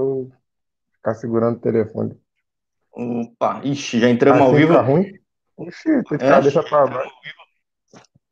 [0.00, 0.30] eu
[0.94, 2.18] ficar segurando o telefone.
[2.92, 4.72] Opa, ixi, já entramos Assim ao vivo.
[4.72, 5.12] fica ruim?
[5.56, 6.28] Oxi, tem que É?
[6.30, 7.10] cabeça pra baixo.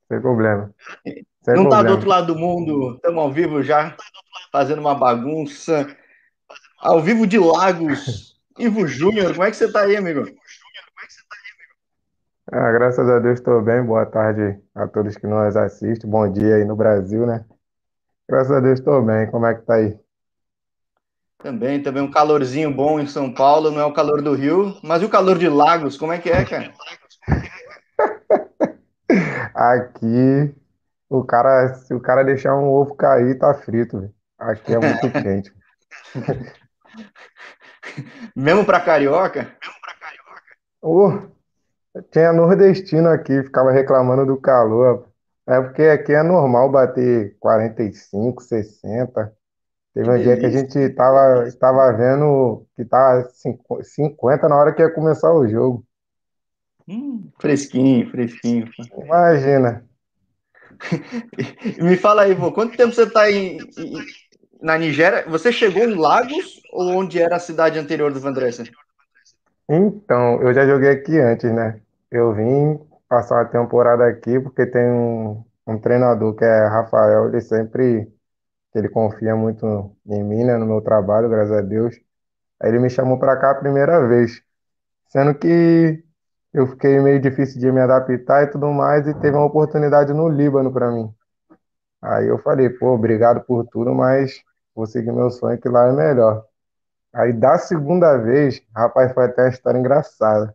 [0.09, 0.75] Sem problema.
[1.05, 1.91] Sem Não tá do problema.
[1.95, 3.97] outro lado do mundo, estamos ao vivo já,
[4.53, 5.87] fazendo uma bagunça.
[6.79, 8.33] Ao vivo de Lagos.
[8.59, 10.25] Ivo Júnior, como é que você tá aí, amigo?
[12.51, 13.83] Ah, graças a Deus estou bem.
[13.83, 16.11] Boa tarde a todos que nos assistem.
[16.11, 17.45] Bom dia aí no Brasil, né?
[18.29, 19.31] Graças a Deus estou bem.
[19.31, 19.99] Como é que tá aí?
[21.43, 25.03] Também, também um calorzinho bom em São Paulo, não é o calor do Rio, mas
[25.03, 26.73] e o calor de Lagos, como é que é, cara?
[29.53, 30.55] Aqui,
[31.11, 34.15] o cara, se o cara deixar um ovo cair, tá frito, velho.
[34.39, 35.53] Aqui é muito quente.
[38.37, 39.51] Mesmo pra carioca?
[40.81, 41.23] Ô,
[42.13, 45.09] tinha nordestino aqui, ficava reclamando do calor.
[45.47, 49.33] É porque aqui é normal bater 45, 60.
[49.95, 53.29] Teve Que um dia que a gente tava, tava vendo que tava
[53.83, 55.85] 50 na hora que ia começar o jogo.
[56.87, 58.69] Hum, fresquinho, fresquinho.
[59.03, 59.71] Imagina.
[61.83, 64.07] Me fala aí, vô, quanto tempo você tá em, em-
[64.61, 65.25] na Nigéria?
[65.29, 68.65] Você chegou em Lagos ou onde era a cidade anterior do Vandressa?
[69.69, 71.81] Então, eu já joguei aqui antes, né?
[72.11, 77.41] Eu vim passar uma temporada aqui porque tem um, um treinador que é Rafael, ele
[77.41, 78.13] sempre,
[78.75, 80.57] ele confia muito em mim, né?
[80.57, 81.95] No meu trabalho, graças a Deus.
[82.61, 84.43] Aí ele me chamou pra cá a primeira vez.
[85.09, 86.03] Sendo que
[86.53, 90.29] eu fiquei meio difícil de me adaptar e tudo mais, e teve uma oportunidade no
[90.29, 91.13] Líbano pra mim.
[92.01, 94.43] Aí eu falei, pô, obrigado por tudo, mas
[94.75, 96.45] vou seguir meu sonho que lá é melhor.
[97.13, 100.55] Aí da segunda vez, rapaz, foi até uma história engraçada.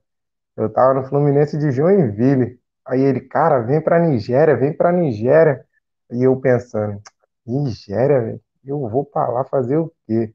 [0.56, 2.60] Eu tava no Fluminense de Joinville.
[2.86, 5.64] Aí ele, cara, vem pra Nigéria, vem pra Nigéria.
[6.12, 7.02] E eu pensando,
[7.48, 8.42] Nigéria, velho?
[8.66, 10.34] Eu vou pra lá fazer o quê?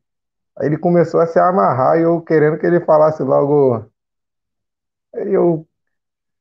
[0.58, 3.86] Aí ele começou a se amarrar e eu querendo que ele falasse logo.
[5.14, 5.66] Aí eu,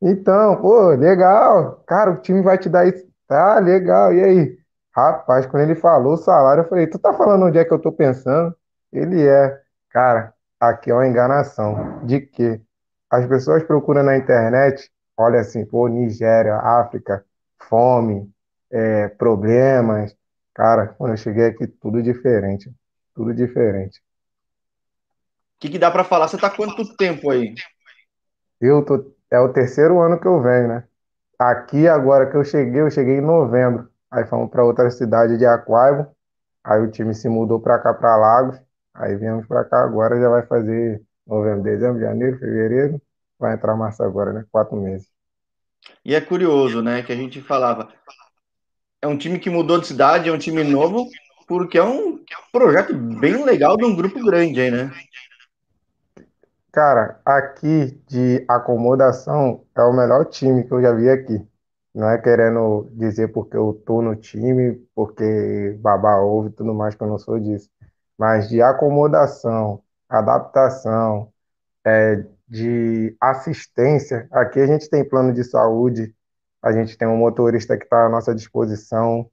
[0.01, 1.83] então, pô, legal.
[1.87, 3.07] Cara, o time vai te dar isso.
[3.27, 4.13] Tá, legal.
[4.13, 4.59] E aí?
[4.95, 7.79] Rapaz, quando ele falou o salário, eu falei, tu tá falando onde é que eu
[7.79, 8.55] tô pensando?
[8.91, 9.61] Ele é.
[9.89, 12.05] Cara, aqui é uma enganação.
[12.05, 12.61] De quê?
[13.09, 17.25] As pessoas procuram na internet, olha assim, pô, Nigéria, África,
[17.69, 18.29] fome,
[18.71, 20.15] é, problemas.
[20.53, 22.71] Cara, quando eu cheguei aqui, tudo diferente.
[23.13, 23.99] Tudo diferente.
[25.55, 26.27] O que, que dá pra falar?
[26.27, 27.53] Você tá há quanto tempo aí?
[28.59, 30.83] Eu tô, é o terceiro ano que eu venho, né?
[31.39, 33.89] Aqui agora que eu cheguei, eu cheguei em novembro.
[34.11, 36.07] Aí fomos para outra cidade de Aquaibo.
[36.63, 38.59] Aí o time se mudou para cá, para Lagos.
[38.93, 43.01] Aí viemos para cá agora, já vai fazer novembro, dezembro, janeiro, fevereiro.
[43.39, 44.45] Vai entrar março agora, né?
[44.51, 45.07] Quatro meses.
[46.05, 47.91] E é curioso, né, que a gente falava.
[49.01, 51.07] É um time que mudou de cidade, é um time novo,
[51.47, 52.19] porque é um
[52.51, 54.91] projeto bem legal de um grupo grande aí, né?
[56.71, 61.45] Cara, aqui de acomodação é o melhor time que eu já vi aqui.
[61.93, 66.95] Não é querendo dizer porque eu tô no time, porque babá ovo e tudo mais,
[66.95, 67.69] que eu não sou disso.
[68.17, 71.29] Mas de acomodação, adaptação,
[71.85, 74.27] é, de assistência.
[74.31, 76.15] Aqui a gente tem plano de saúde,
[76.61, 79.29] a gente tem um motorista que está à nossa disposição.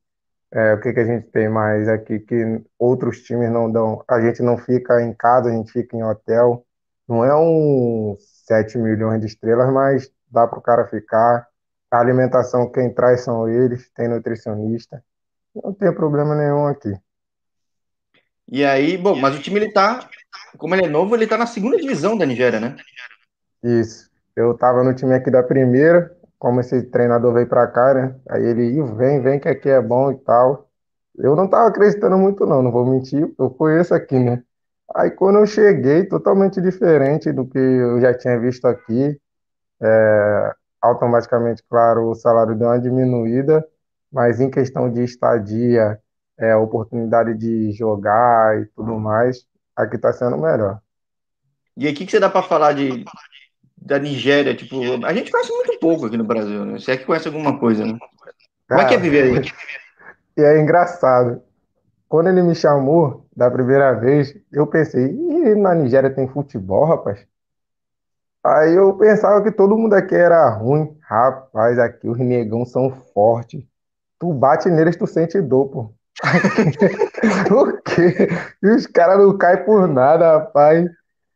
[0.51, 4.03] É, o que que a gente tem mais aqui que outros times não dão?
[4.09, 6.65] A gente não fica em casa, a gente fica em hotel.
[7.07, 11.47] Não é um 7 milhões de estrelas, mas dá para o cara ficar.
[11.91, 15.03] A alimentação, quem traz são eles, tem nutricionista.
[15.55, 16.93] Não tem problema nenhum aqui.
[18.51, 20.09] E aí, bom, mas o time ele tá,
[20.57, 22.77] como ele é novo, ele tá na segunda divisão da Nigéria, né?
[23.63, 24.11] Isso.
[24.35, 28.17] Eu tava no time aqui da primeira, como esse treinador veio pra cá, né?
[28.29, 30.69] Aí ele, "Ih, vem, vem que aqui é bom e tal.
[31.17, 34.43] Eu não tava acreditando muito não, não vou mentir, eu conheço aqui, né?
[34.95, 39.19] Aí quando eu cheguei, totalmente diferente do que eu já tinha visto aqui,
[39.83, 43.67] é, automaticamente, claro, o salário deu uma diminuída,
[44.13, 45.99] mas em questão de estadia,
[46.39, 50.81] é, oportunidade de jogar e tudo mais, aqui tá sendo melhor.
[51.77, 53.05] E aí, o que, que você dá pra falar de,
[53.81, 54.55] da Nigéria?
[54.55, 56.79] Tipo, a gente conhece muito pouco aqui no Brasil, né?
[56.79, 57.99] Você é que conhece alguma coisa, né?
[58.69, 59.53] Como é que é Cara, viver aí?
[60.37, 61.43] E é engraçado.
[62.09, 67.27] Quando ele me chamou da primeira vez, eu pensei, Ih, na Nigéria tem futebol, rapaz?
[68.45, 70.97] Aí eu pensava que todo mundo aqui era ruim.
[71.01, 73.65] Rapaz, aqui os negão são fortes.
[74.19, 75.95] Tu bate neles, tu sente dor, pô.
[77.51, 78.29] O quê?
[78.63, 80.89] E os caras não caem por nada, rapaz.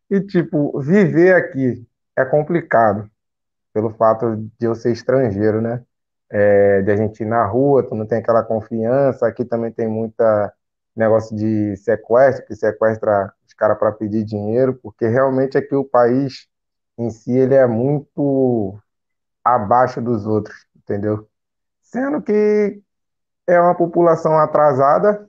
[0.09, 1.85] E tipo, viver aqui
[2.17, 3.11] é complicado,
[3.73, 5.83] pelo fato de eu ser estrangeiro, né?
[6.31, 9.27] É, de a gente ir na rua, tu não tem aquela confiança.
[9.27, 10.53] Aqui também tem muita
[10.95, 16.47] negócio de sequestro, que sequestra os caras para pedir dinheiro, porque realmente aqui o país
[16.99, 18.79] em si ele é muito
[19.45, 21.29] abaixo dos outros, entendeu?
[21.83, 22.81] Sendo que
[23.47, 25.29] é uma população atrasada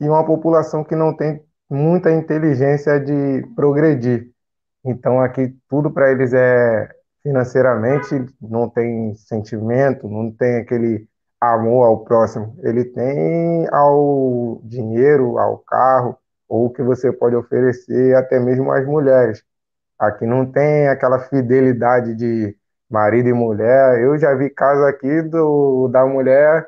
[0.00, 4.30] e uma população que não tem muita inteligência de progredir.
[4.84, 6.88] Então aqui tudo para eles é
[7.22, 11.06] financeiramente, não tem sentimento, não tem aquele
[11.40, 12.56] amor ao próximo.
[12.62, 16.18] Ele tem ao dinheiro, ao carro,
[16.48, 19.44] ou o que você pode oferecer até mesmo às mulheres.
[19.98, 22.56] Aqui não tem aquela fidelidade de
[22.90, 24.00] marido e mulher.
[24.00, 26.66] Eu já vi casos aqui do, da mulher,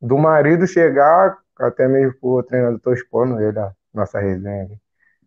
[0.00, 4.78] do marido chegar, até mesmo o treinador, estou expondo ele, a nossa resenha.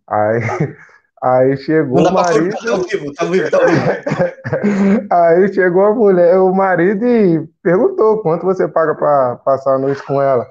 [0.07, 0.39] Aí,
[1.21, 2.55] aí chegou o marido.
[2.55, 5.07] Tá vivo, tá vivo, tá vivo.
[5.11, 10.03] aí chegou a mulher, o marido e perguntou quanto você paga para passar a noite
[10.03, 10.47] com ela.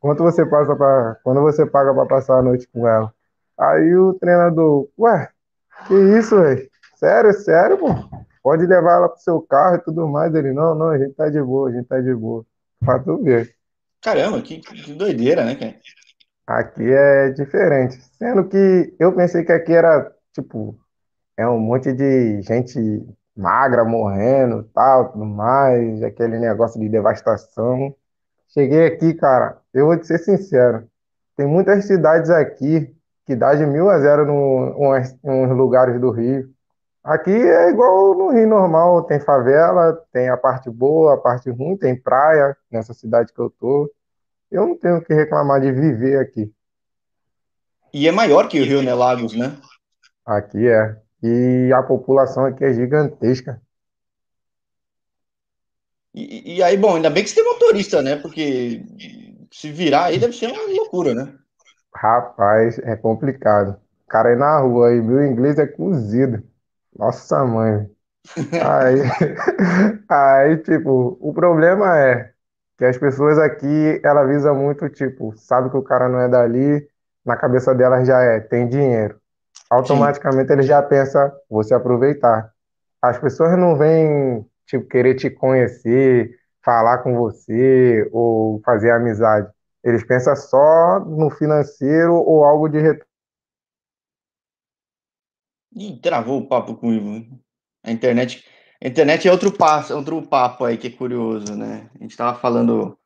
[0.00, 3.12] Quanto você passa para quando você paga para passar a noite com ela?
[3.58, 5.28] Aí o treinador, ué,
[5.86, 6.68] que isso, velho?
[6.96, 7.88] Sério, sério, pô?
[8.42, 10.34] Pode levar ela pro seu carro e tudo mais.
[10.34, 12.44] Ele, não, não, a gente tá de boa, a gente tá de boa.
[12.84, 13.54] Pra tu ver.
[14.02, 15.74] Caramba, que, que doideira, né, cara?
[16.46, 18.00] Aqui é diferente.
[18.18, 20.78] Sendo que eu pensei que aqui era, tipo,
[21.36, 22.78] é um monte de gente
[23.36, 27.94] magra morrendo, tal, tudo mais, aquele negócio de devastação.
[28.48, 30.88] Cheguei aqui, cara, eu vou te ser sincero,
[31.36, 32.94] tem muitas cidades aqui
[33.26, 36.48] que dá de mil a zero no, em uns lugares do Rio.
[37.02, 41.76] Aqui é igual no Rio normal, tem favela, tem a parte boa, a parte ruim,
[41.76, 43.90] tem praia nessa cidade que eu tô.
[44.50, 46.52] Eu não tenho que reclamar de viver aqui.
[47.92, 49.56] E é maior que o Rio, né, Lagos, né?
[50.26, 50.96] Aqui é.
[51.22, 53.60] E a população aqui é gigantesca.
[56.14, 58.16] E, e aí, bom, ainda bem que você tem motorista, né?
[58.16, 58.82] Porque
[59.50, 61.32] se virar aí deve ser uma loucura, né?
[61.94, 63.80] Rapaz, é complicado.
[64.04, 66.42] O cara aí na rua aí, meu inglês é cozido.
[66.96, 67.88] Nossa mãe.
[68.64, 69.02] Aí,
[70.08, 72.32] aí, tipo, o problema é
[72.76, 76.86] que as pessoas aqui, ela visa muito, tipo, sabe que o cara não é dali,
[77.24, 79.18] na cabeça dela já é, tem dinheiro.
[79.70, 80.52] Automaticamente Sim.
[80.54, 81.32] ele já pensa,
[81.62, 82.52] se aproveitar.
[83.00, 89.48] As pessoas não vêm, tipo, querer te conhecer, falar com você ou fazer amizade.
[89.82, 93.04] Eles pensam só no financeiro ou algo de retorno.
[95.76, 97.38] Ih, travou o papo com o Ivo.
[97.82, 98.44] A internet,
[98.88, 101.90] internet é outro passo, outro papo aí que é curioso, né?
[101.94, 102.98] A gente tava falando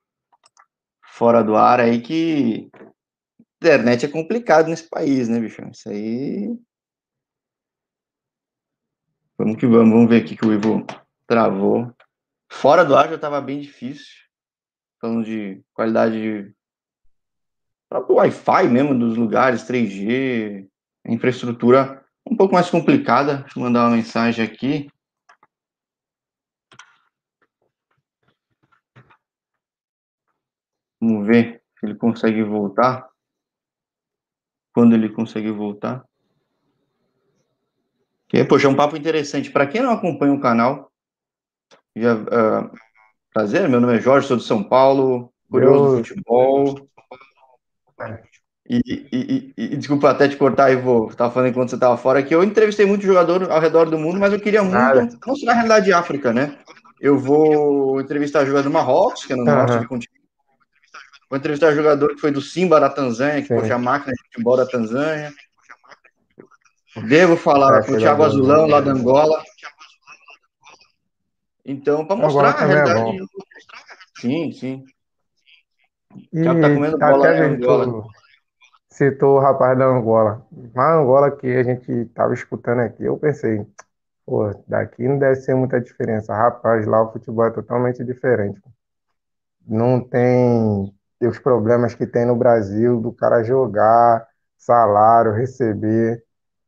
[1.03, 2.71] fora do ar aí que
[3.63, 5.63] internet é complicado nesse país, né, bicho?
[5.71, 6.57] Isso aí.
[9.37, 10.85] Vamos que vamos, vamos ver aqui que o Ivo
[11.27, 11.93] travou.
[12.51, 14.27] Fora do ar já tava bem difícil.
[15.01, 16.55] Falando de qualidade de
[17.89, 20.69] próprio Wi-Fi mesmo dos lugares, 3G,
[21.07, 23.39] infraestrutura um pouco mais complicada.
[23.39, 24.91] Deixa eu mandar uma mensagem aqui.
[31.01, 33.09] Vamos ver se ele consegue voltar.
[34.73, 36.05] Quando ele consegue voltar.
[38.29, 39.51] Que, poxa, é um papo interessante.
[39.51, 40.93] Para quem não acompanha o canal,
[41.97, 42.71] já, uh,
[43.33, 46.89] prazer, meu nome é Jorge, sou de São Paulo, curioso do futebol.
[48.71, 52.35] E, e, e, desculpa até te cortar, Ivo, estava falando enquanto você estava fora, que
[52.35, 55.87] eu entrevistei muito jogador ao redor do mundo, mas eu queria muito mostrar a realidade
[55.87, 56.59] de África, né?
[57.01, 59.55] Eu vou entrevistar jogador do Marrocos, que é no uhum.
[59.55, 60.18] norte do continente.
[61.29, 64.57] Vou entrevistar jogador que foi do Simba da Tanzânia, que foi a máquina de futebol
[64.57, 65.33] da Tanzânia.
[67.07, 69.43] Devo falar com o Thiago Azulão, lá da Angola.
[71.65, 73.21] Então, para mostrar a é realidade.
[73.21, 74.85] É sim, sim.
[76.33, 78.07] E Já tá comendo bola até Angola.
[78.89, 80.47] citou o rapaz da Angola.
[80.75, 83.67] Na Angola que a gente estava escutando aqui, eu pensei,
[84.25, 86.35] pô, daqui não deve ser muita diferença.
[86.35, 88.61] Rapaz, lá o futebol é totalmente diferente.
[89.67, 96.23] Não tem os problemas que tem no Brasil, do cara jogar, salário, receber.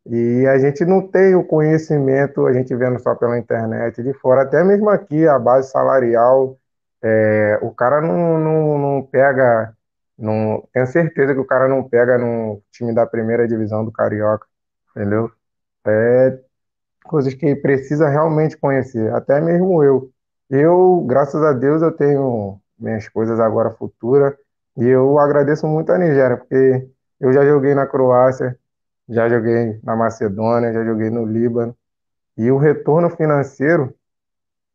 [0.07, 4.42] E a gente não tem o conhecimento, a gente vendo só pela internet de fora,
[4.42, 6.59] até mesmo aqui a base salarial
[7.02, 9.75] é, o cara não, não, não pega.
[10.19, 14.47] Não, tenho certeza que o cara não pega no time da primeira divisão do Carioca,
[14.95, 15.30] entendeu?
[15.87, 16.38] É
[17.04, 20.11] coisas que precisa realmente conhecer, até mesmo eu.
[20.50, 24.35] Eu, graças a Deus, eu tenho minhas coisas agora futuras
[24.77, 26.89] e eu agradeço muito a Nigéria, porque
[27.21, 28.59] eu já joguei na Croácia,
[29.09, 31.77] já joguei na Macedônia, já joguei no Líbano
[32.37, 33.95] e o retorno financeiro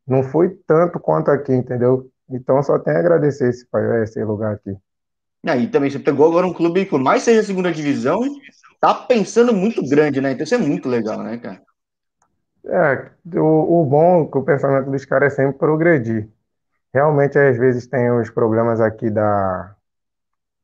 [0.08, 2.10] não foi tanto quanto aqui, entendeu?
[2.30, 3.66] Então só tenho a agradecer esse,
[4.04, 4.76] esse lugar aqui.
[5.44, 8.20] E aí também você pegou agora um clube, por mais seja a segunda divisão,
[8.80, 10.32] tá pensando muito grande, né?
[10.32, 11.62] Então isso é muito legal, né, cara?
[12.68, 16.28] É, o, o bom é que o pensamento dos caras é sempre progredir.
[16.96, 19.75] Realmente, às vezes, tem os problemas aqui da.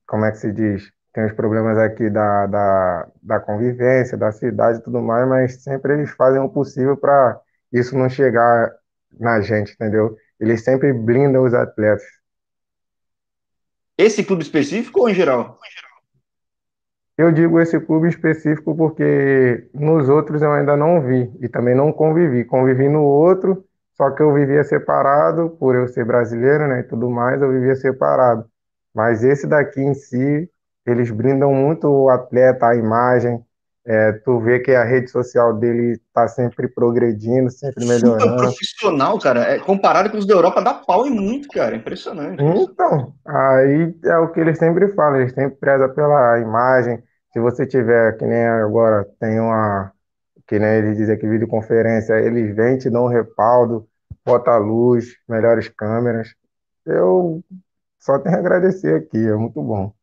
[0.08, 0.90] Como é que se diz?
[1.12, 5.92] Tem os problemas aqui da, da, da convivência, da cidade e tudo mais, mas sempre
[5.92, 7.38] eles fazem o possível para
[7.74, 8.72] isso não chegar
[9.20, 10.16] na gente, entendeu?
[10.40, 12.08] Eles sempre blindam os atletas.
[13.98, 15.60] Esse clube específico ou em geral?
[17.18, 21.92] Eu digo esse clube específico porque nos outros eu ainda não vi e também não
[21.92, 22.46] convivi.
[22.46, 23.66] Convivi no outro,
[24.02, 27.76] só que eu vivia separado, por eu ser brasileiro, né, e tudo mais, eu vivia
[27.76, 28.46] separado.
[28.96, 30.50] Mas esse daqui em si,
[30.88, 33.40] eles brindam muito o atleta, a imagem.
[33.86, 38.24] É, tu vê que a rede social dele está sempre progredindo, sempre melhorando.
[38.24, 39.42] Super profissional, cara.
[39.42, 41.76] É, comparado com os da Europa, dá pau em muito, cara.
[41.76, 42.44] Impressionante.
[42.44, 47.68] Então, aí é o que eles sempre falam, eles sempre prezam pela imagem, se você
[47.68, 49.92] tiver, que nem agora tem uma,
[50.48, 53.88] que nem eles dizem aqui, videoconferência, eles vêm, te dão um respaldo,
[54.26, 56.34] bota luz, melhores câmeras.
[56.86, 57.44] Eu
[58.00, 59.94] só tenho a agradecer aqui, é muito bom.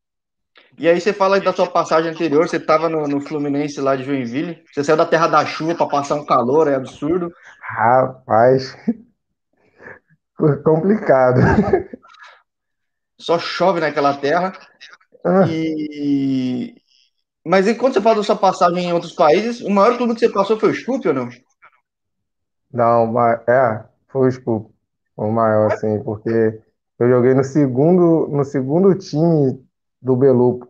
[0.79, 4.05] E aí você fala da sua passagem anterior, você estava no, no, Fluminense lá de
[4.05, 7.33] Joinville, você saiu da terra da chuva para passar um calor, é absurdo.
[7.61, 8.77] Rapaz,
[10.65, 11.41] complicado.
[13.21, 14.53] Só chove naquela terra.
[15.25, 15.45] Ah.
[15.49, 16.77] E,
[17.45, 20.21] mas e quando você fala da sua passagem em outros países, o maior clube que
[20.21, 21.29] você passou foi o Scoop ou não?
[22.73, 24.71] Não, é, foi o Scoop.
[25.17, 26.61] O maior, sim, porque
[26.99, 29.65] eu joguei no segundo, no segundo time
[30.01, 30.69] do Belupo,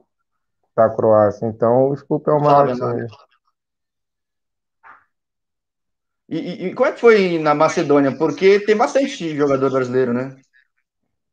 [0.76, 1.46] da Croácia.
[1.46, 3.06] Então, o Scoop é o maior time.
[6.28, 8.16] E, e, como é que foi na Macedônia?
[8.16, 10.36] Porque tem bastante jogador brasileiro, né?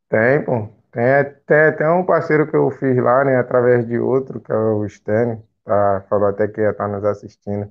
[0.08, 0.70] Tem, pô.
[0.96, 4.56] Tem até, tem um parceiro que eu fiz lá, né, através de outro, que é
[4.56, 7.70] o Stênio, tá, falou até que ia estar tá nos assistindo.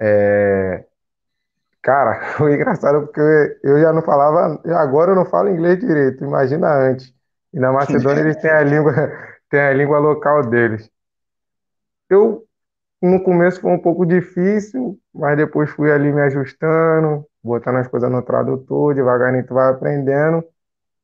[0.00, 0.86] É,
[1.88, 6.70] cara, foi engraçado porque eu já não falava, agora eu não falo inglês direito, imagina
[6.70, 7.14] antes.
[7.50, 8.92] E na Macedônia eles têm a língua,
[9.48, 10.90] têm a língua local deles.
[12.10, 12.44] Eu,
[13.00, 18.10] no começo foi um pouco difícil, mas depois fui ali me ajustando, botando as coisas
[18.10, 20.44] no tradutor, devagarinho tu vai aprendendo.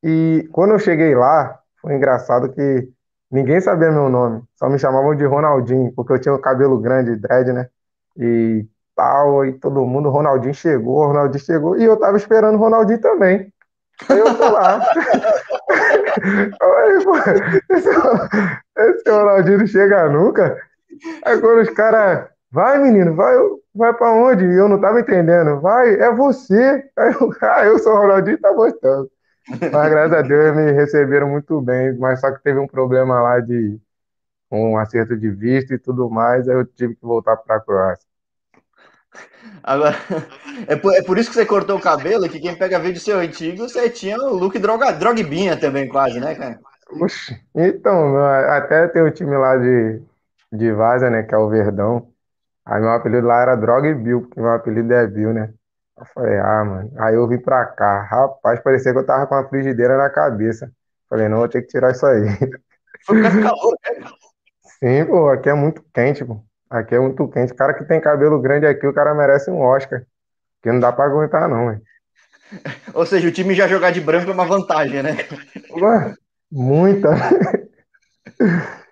[0.03, 2.91] E quando eu cheguei lá, foi engraçado que
[3.31, 7.17] ninguém sabia meu nome, só me chamavam de Ronaldinho, porque eu tinha o cabelo grande,
[7.17, 7.69] dread, né?
[8.19, 13.01] E tal, e todo mundo, Ronaldinho chegou, Ronaldinho chegou, e eu tava esperando o Ronaldinho
[13.01, 13.53] também.
[14.09, 14.81] Aí eu tô lá.
[16.61, 16.99] Aí,
[17.71, 17.89] esse,
[18.79, 20.61] esse Ronaldinho não chega nunca.
[21.25, 23.35] Aí quando os caras, vai menino, vai,
[23.75, 24.45] vai pra onde?
[24.45, 25.61] E eu não tava entendendo.
[25.61, 26.85] Vai, é você.
[26.97, 29.11] Aí eu, ah, eu sou o Ronaldinho, tá gostando.
[29.49, 33.41] Mas graças a Deus me receberam muito bem, mas só que teve um problema lá
[33.41, 33.79] de
[34.51, 38.07] um acerto de visto e tudo mais, aí eu tive que voltar para a Croácia.
[39.63, 39.97] Agora,
[40.69, 43.19] é por, é por, isso que você cortou o cabelo, que quem pega vídeo seu
[43.19, 46.59] antigo, você tinha o look droga, drogbinha também, quase, né, cara?
[47.01, 50.03] Oxi, então, até tem o time lá de,
[50.53, 52.09] de Vaza, né, que é o Verdão.
[52.67, 55.53] Aí meu apelido lá era Drog Bill, porque meu apelido é Bill, né?
[55.99, 56.93] Eu falei, ah, mano.
[56.99, 58.03] Aí eu vim pra cá.
[58.03, 60.73] Rapaz, parecia que eu tava com uma frigideira na cabeça.
[61.09, 62.27] Falei, não, vou ter que tirar isso aí.
[63.05, 64.09] Foi calor, né?
[64.81, 66.43] Sim, pô, aqui é muito quente, pô.
[66.71, 67.53] Aqui é muito quente.
[67.53, 70.05] O cara que tem cabelo grande aqui, o cara merece um Oscar.
[70.63, 71.83] Que não dá pra aguentar, não, velho.
[72.95, 75.17] Ou seja, o time já jogar de branco é uma vantagem, né?
[75.71, 76.15] Ué,
[76.51, 77.11] muita.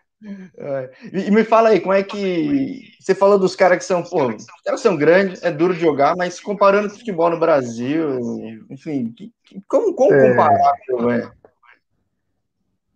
[1.13, 2.95] E, me fala aí, como é que.
[3.01, 6.15] Você falou dos caras que são, pô, os caras são grandes, é duro de jogar,
[6.17, 8.21] mas comparando com o futebol no Brasil,
[8.71, 9.13] enfim,
[9.67, 10.31] como, como é...
[10.31, 11.33] comparável é?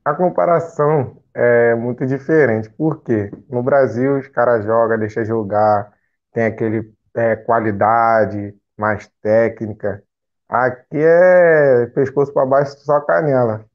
[0.05, 5.93] A comparação é muito diferente, porque no Brasil os caras jogam, deixa jogar,
[6.33, 10.03] tem aquele é, qualidade, mais técnica.
[10.49, 13.67] Aqui é pescoço para baixo, só canela.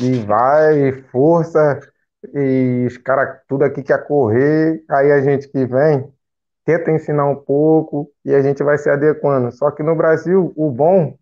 [0.00, 1.80] E vai, força
[2.34, 6.12] e os caras tudo aqui quer correr, aí a gente que vem
[6.64, 9.52] tenta ensinar um pouco e a gente vai se adequando.
[9.52, 11.16] Só que no Brasil, o bom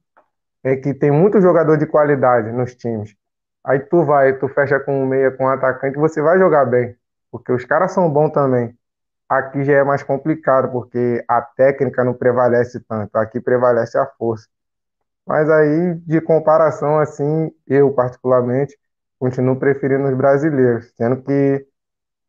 [0.64, 3.14] é que tem muito jogador de qualidade nos times.
[3.66, 6.96] Aí tu vai, tu fecha com um meia, com um atacante, você vai jogar bem,
[7.32, 8.73] porque os caras são bons também.
[9.28, 14.46] Aqui já é mais complicado, porque a técnica não prevalece tanto, aqui prevalece a força.
[15.26, 18.78] Mas aí, de comparação assim, eu particularmente,
[19.18, 21.66] continuo preferindo os brasileiros, sendo que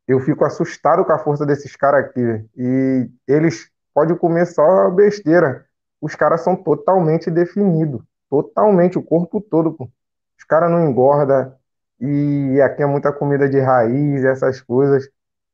[0.07, 2.45] eu fico assustado com a força desses caras aqui.
[2.55, 5.65] E eles podem comer só besteira.
[6.01, 8.01] Os caras são totalmente definidos.
[8.29, 9.73] Totalmente, o corpo todo.
[9.73, 9.89] Pô.
[10.47, 11.53] Caras não engordam.
[11.99, 15.09] E aqui é muita comida de raiz, essas coisas.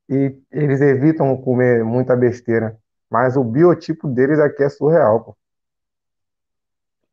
[0.10, 2.78] e eles evitam comer muita besteira.
[3.10, 5.38] Mas o biotipo deles aqui é surreal, pô.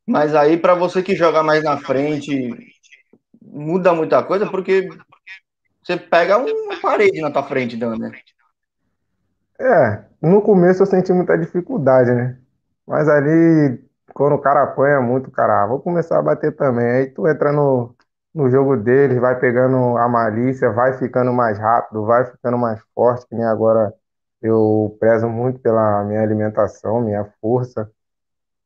[0.07, 2.51] Mas aí, para você que joga mais na frente,
[3.41, 4.89] muda muita coisa, porque
[5.83, 8.13] você pega uma parede na tua frente, Dan, né?
[9.59, 12.39] É, no começo eu senti muita dificuldade, né?
[12.87, 13.79] Mas ali,
[14.15, 16.87] quando o cara apanha muito, cara, ah, vou começar a bater também.
[16.87, 17.95] Aí tu entra no,
[18.35, 23.27] no jogo deles, vai pegando a malícia, vai ficando mais rápido, vai ficando mais forte,
[23.29, 23.93] que nem agora
[24.43, 27.91] eu prezo muito pela minha alimentação, minha força.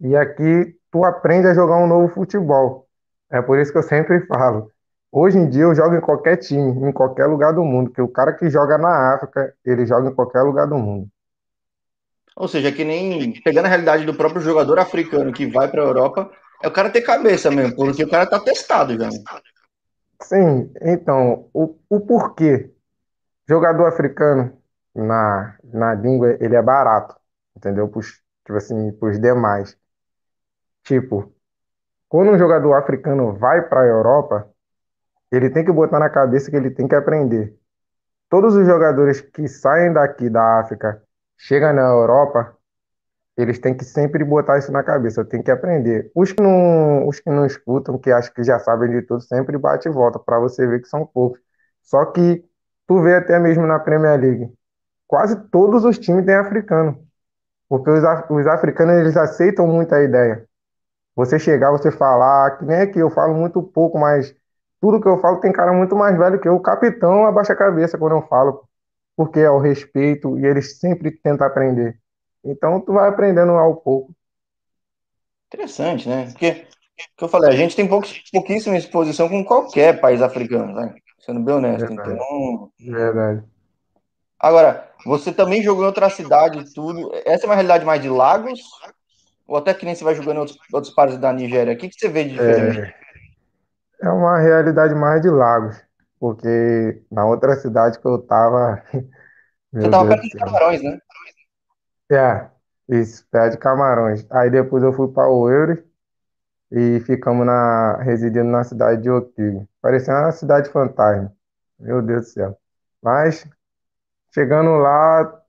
[0.01, 2.87] E aqui tu aprende a jogar um novo futebol.
[3.31, 4.71] É por isso que eu sempre falo.
[5.13, 8.09] Hoje em dia eu jogo em qualquer time, em qualquer lugar do mundo, que o
[8.09, 11.09] cara que joga na África, ele joga em qualquer lugar do mundo.
[12.37, 15.87] Ou seja, que nem pegando a realidade do próprio jogador africano que vai para a
[15.87, 16.31] Europa,
[16.63, 19.09] é o cara ter cabeça mesmo, porque o cara tá testado já.
[20.23, 22.73] Sim, então, o, o porquê?
[23.49, 24.57] Jogador africano,
[24.95, 27.15] na, na língua, ele é barato,
[27.57, 27.89] entendeu?
[27.89, 29.77] Pros, tipo assim, pros demais.
[30.83, 31.33] Tipo,
[32.09, 34.49] quando um jogador africano vai para a Europa,
[35.31, 37.57] ele tem que botar na cabeça que ele tem que aprender.
[38.31, 41.03] Todos os jogadores que saem daqui da África,
[41.39, 42.57] chegam na Europa,
[43.37, 46.11] eles têm que sempre botar isso na cabeça, tem que aprender.
[46.15, 49.59] Os que não, os que não escutam, que acham que já sabem de tudo, sempre
[49.59, 51.41] bate e volta, para você ver que são poucos.
[51.83, 52.45] Só que
[52.87, 54.53] tu vê até mesmo na Premier League,
[55.09, 56.99] quase todos os times têm africano.
[57.69, 60.47] Porque os, os africanos, eles aceitam muito a ideia.
[61.17, 64.35] Você chegar, você falar, que nem aqui, eu falo muito pouco, mas
[64.81, 66.57] tudo que eu falo tem cara muito mais velho que eu.
[66.57, 68.69] O capitão abaixa a cabeça quando eu falo,
[69.17, 71.99] porque é o respeito e eles sempre tentam aprender.
[72.45, 74.15] Então tu vai aprendendo ao pouco.
[75.53, 76.27] Interessante, né?
[76.27, 76.67] Porque,
[77.17, 80.95] que eu falei, a gente tem pouquíssima exposição com qualquer país africano, né?
[81.21, 81.87] Sendo bem honesto.
[81.87, 82.13] Verdade.
[82.13, 82.73] Então.
[82.79, 83.45] Verdade.
[84.39, 87.11] Agora, você também jogou em outra cidade e tudo.
[87.25, 88.61] Essa é uma realidade mais de Lagos?
[89.47, 91.75] Ou até que nem você vai jogando em outros, outros países da Nigéria?
[91.75, 92.81] O que, que você vê de diferente?
[94.03, 95.77] É, é uma realidade mais de Lagos,
[96.19, 98.83] porque na outra cidade que eu tava.
[99.73, 100.99] Você tava perto de Camarões, né?
[102.13, 102.49] É,
[102.89, 104.27] isso, perto de Camarões.
[104.31, 105.85] Aí depois eu fui para o Eure
[106.71, 109.69] e ficamos na, residindo na cidade de Otigo.
[109.83, 111.33] Parecia uma cidade fantasma.
[111.79, 112.59] Meu Deus do céu.
[113.03, 113.47] Mas
[114.33, 115.43] chegando lá,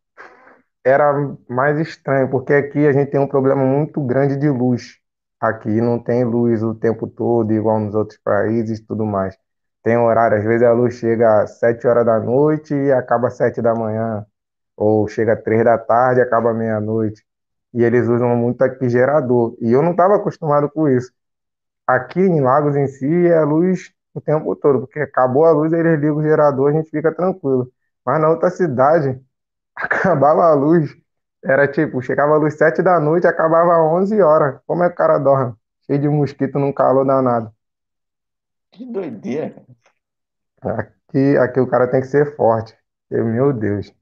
[0.83, 1.13] era
[1.49, 4.99] mais estranho, porque aqui a gente tem um problema muito grande de luz.
[5.39, 9.35] Aqui não tem luz o tempo todo, igual nos outros países e tudo mais.
[9.85, 13.37] Tem horário, às vezes a luz chega às 7 horas da noite e acaba às
[13.37, 14.25] 7 da manhã,
[14.77, 17.23] ou chega às 3 da tarde e acaba meia-noite.
[17.73, 19.55] E eles usam muito aqui gerador.
[19.61, 21.11] E eu não estava acostumado com isso.
[21.87, 25.99] Aqui em Lagos em si é luz o tempo todo, porque acabou a luz, eles
[25.99, 27.71] ligam o gerador, a gente fica tranquilo.
[28.05, 29.21] Mas na outra cidade,
[29.75, 30.95] acabava a luz.
[31.43, 34.59] Era tipo, chegava a luz sete da noite, acabava 11 horas.
[34.67, 35.55] Como é que o cara dorme?
[35.87, 37.54] Cheio de mosquito num calor danado.
[38.75, 39.55] Que doideira.
[40.61, 42.75] Aqui, aqui o cara tem que ser forte.
[43.09, 43.93] meu Deus.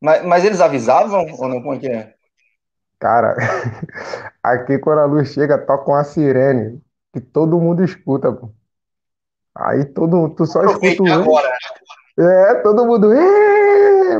[0.00, 1.60] Mas, mas eles avisavam ou não?
[1.60, 2.14] Como é que é?
[2.98, 3.36] Cara,
[4.42, 8.50] aqui quando a luz chega, toca uma sirene que todo mundo escuta, pô.
[9.54, 11.12] Aí todo, tu só escuta o.
[11.12, 11.54] Agora.
[12.18, 13.10] É, todo mundo.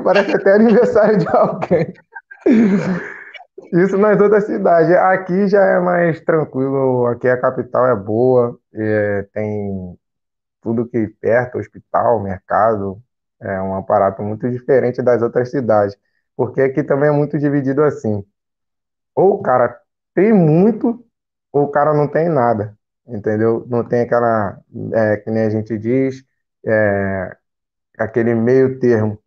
[0.05, 1.95] Parece até aniversário de alguém.
[3.73, 4.91] Isso nas outras cidades.
[4.97, 7.07] Aqui já é mais tranquilo.
[7.07, 9.99] Aqui a capital é boa, é, tem
[10.63, 13.03] tudo que perto, hospital, mercado.
[13.41, 15.97] É um aparato muito diferente das outras cidades.
[16.37, 18.25] Porque aqui também é muito dividido assim.
[19.15, 19.81] Ou o cara
[20.15, 21.05] tem muito,
[21.53, 22.77] ou o cara não tem nada.
[23.07, 23.67] Entendeu?
[23.69, 24.61] Não tem aquela,
[24.95, 26.25] é, que nem a gente diz,
[26.67, 27.37] é,
[27.99, 29.22] aquele meio termo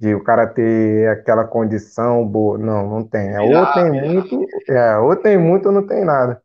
[0.00, 2.56] de o cara ter aquela condição boa.
[2.56, 3.34] Não, não tem.
[3.34, 6.42] É, ou tem muito, é, ou tem muito ou não tem nada.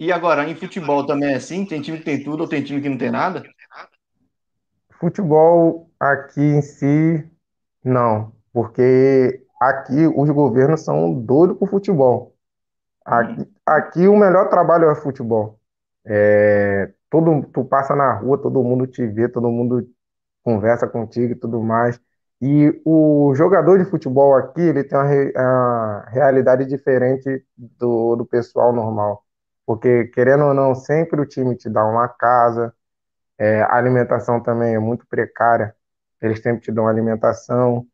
[0.00, 1.66] E agora, em futebol também é assim?
[1.66, 3.42] Tem time que tem tudo ou tem time que não tem nada?
[4.98, 7.28] Futebol aqui em si,
[7.84, 8.32] não.
[8.50, 12.34] Porque aqui os governos são doidos por futebol.
[13.04, 13.46] Aqui, hum.
[13.66, 15.60] aqui o melhor trabalho é futebol.
[16.06, 19.86] É, todo, tu passa na rua, todo mundo te vê, todo mundo
[20.44, 22.00] conversa contigo e tudo mais.
[22.40, 28.26] E o jogador de futebol aqui, ele tem uma, re, uma realidade diferente do, do
[28.26, 29.24] pessoal normal.
[29.66, 32.74] Porque, querendo ou não, sempre o time te dá uma casa,
[33.38, 35.74] é, a alimentação também é muito precária,
[36.22, 37.86] eles sempre te dão alimentação.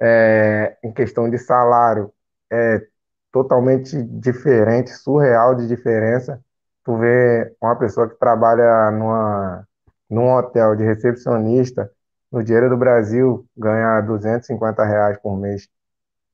[0.00, 2.12] É, em questão de salário,
[2.52, 2.86] é
[3.32, 6.42] totalmente diferente, surreal de diferença
[6.86, 9.68] tu vê uma pessoa que trabalha numa,
[10.08, 11.90] num hotel de recepcionista,
[12.30, 15.68] no dinheiro do Brasil, ganha 250 reais por mês.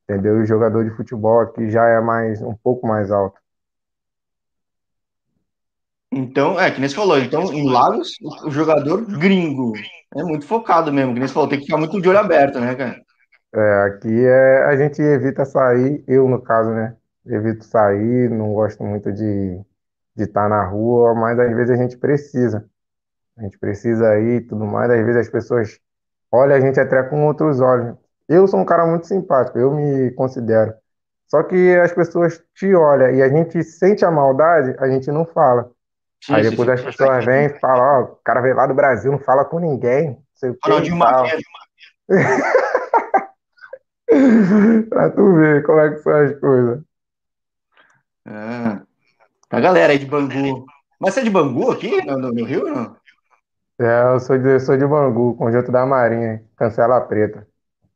[0.04, 0.38] Entendeu?
[0.38, 3.40] E o jogador de futebol aqui já é mais um pouco mais alto.
[6.10, 8.10] Então, é, que nem você falou, então em Lagos,
[8.44, 9.72] o jogador gringo
[10.14, 12.60] é muito focado mesmo, que nem você falou, tem que ficar muito de olho aberto,
[12.60, 13.00] né, cara?
[13.54, 16.96] É, aqui é, a gente evita sair, eu no caso, né?
[17.24, 19.58] Evito sair, não gosto muito de
[20.14, 22.68] de estar na rua, mas às vezes a gente precisa.
[23.36, 25.80] A gente precisa ir e tudo mais, às vezes as pessoas
[26.30, 27.96] olham a gente até com outros olhos.
[28.28, 30.74] Eu sou um cara muito simpático, eu me considero.
[31.28, 35.24] Só que as pessoas te olham e a gente sente a maldade, a gente não
[35.24, 35.70] fala.
[36.22, 36.86] Sim, Aí depois sim, as sim.
[36.86, 40.22] pessoas vêm e falam, ó, o cara veio lá do Brasil, não fala com ninguém.
[40.34, 41.24] Sei o que de uma
[44.90, 46.82] pra tu ver como é que são as coisas.
[48.26, 48.80] É.
[49.50, 50.66] A galera aí de Bangu.
[51.00, 52.96] Mas você é de Bangu aqui, no, no Rio, não?
[53.82, 57.46] É, eu sou de, sou de Bangu, conjunto da Marinha, Cancela Preta.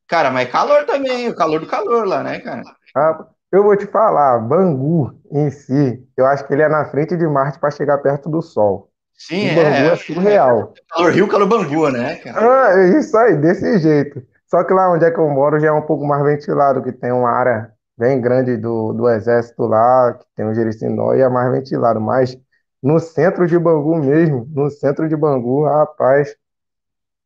[0.08, 2.62] Cara, mas calor também, o calor do calor lá, né, cara?
[2.94, 7.16] Ah, eu vou te falar, Bangu em si, eu acho que ele é na frente
[7.16, 8.90] de Marte para chegar perto do Sol.
[9.16, 10.74] Sim, Bangu é, é surreal.
[10.90, 12.66] calor Rio, calor Bangu, né, cara?
[12.66, 14.22] Ah, é isso aí, desse jeito.
[14.46, 16.92] Só que lá onde é que eu moro já é um pouco mais ventilado, que
[16.92, 21.28] tem uma área bem grande do, do exército lá, que tem o Jericinó e é
[21.28, 22.00] mais ventilado.
[22.00, 22.36] Mas
[22.82, 26.36] no centro de Bangu mesmo, no centro de Bangu, rapaz,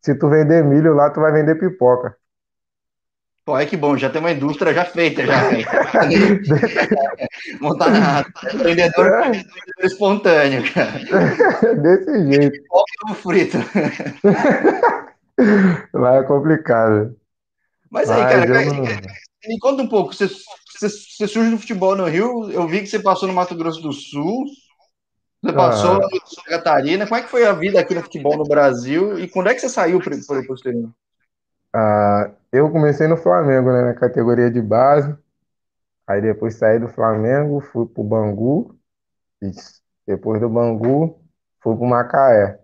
[0.00, 2.16] se tu vender milho lá, tu vai vender pipoca.
[3.44, 5.50] Pô, é que bom, já tem uma indústria já feita, já.
[7.60, 8.24] Montar na
[8.62, 9.86] vendedor, é.
[9.86, 10.92] espontâneo, cara.
[11.82, 12.52] Desse jeito.
[12.52, 13.58] Pipoca frito.
[15.94, 17.16] Lá é complicado.
[17.90, 18.84] Mas aí, cara, não...
[18.84, 20.14] me conta um pouco.
[20.14, 23.56] Você, você, você, surge no futebol no Rio, eu vi que você passou no Mato
[23.56, 24.44] Grosso do Sul,
[25.42, 26.08] você passou ah.
[26.12, 27.06] em Santa Catarina.
[27.06, 29.60] Como é que foi a vida aqui no futebol no Brasil e quando é que
[29.60, 30.90] você saiu para o exterior?
[31.74, 35.16] Ah, eu comecei no Flamengo, né, na categoria de base.
[36.06, 38.76] Aí depois saí do Flamengo, fui pro Bangu.
[40.06, 41.18] Depois do Bangu,
[41.60, 42.58] fui pro Macaé.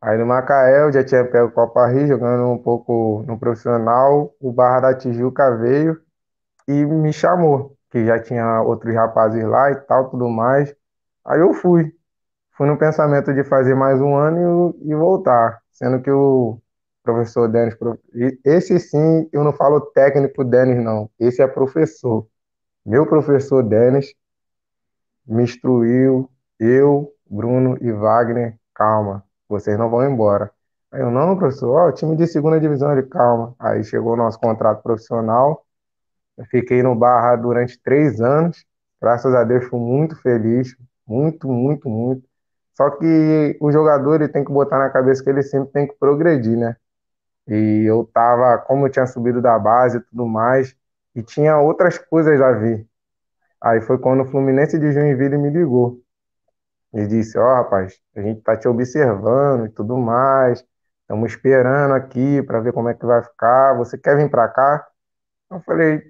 [0.00, 4.34] Aí no Macaé eu já tinha pego Copa Rio, jogando um pouco no profissional.
[4.40, 6.02] O Barra da Tijuca veio
[6.66, 10.74] e me chamou, que já tinha outros rapazes lá e tal, tudo mais.
[11.24, 11.94] Aí eu fui.
[12.52, 15.60] Fui no pensamento de fazer mais um ano e, e voltar.
[15.72, 16.58] Sendo que o
[17.02, 17.76] professor Denis,
[18.44, 21.10] esse sim, eu não falo técnico Denis, não.
[21.18, 22.26] Esse é professor.
[22.84, 24.14] Meu professor Denis
[25.26, 30.50] me instruiu, eu, Bruno e Wagner, calma vocês não vão embora.
[30.90, 33.54] Aí eu, não, professor, ó, time de segunda divisão, ele, calma.
[33.58, 35.64] Aí chegou o nosso contrato profissional,
[36.36, 38.64] eu fiquei no Barra durante três anos,
[39.00, 42.26] graças a Deus fui muito feliz, muito, muito, muito.
[42.74, 45.94] Só que o jogador ele tem que botar na cabeça que ele sempre tem que
[45.98, 46.76] progredir, né?
[47.46, 50.76] E eu tava, como eu tinha subido da base e tudo mais,
[51.14, 52.86] e tinha outras coisas a vir.
[53.60, 56.00] Aí foi quando o Fluminense de Joinville me ligou.
[56.94, 60.64] E disse: Ó, oh, rapaz, a gente tá te observando e tudo mais.
[61.02, 63.74] Estamos esperando aqui para ver como é que vai ficar.
[63.78, 64.86] Você quer vir para cá?
[65.50, 66.02] Eu falei: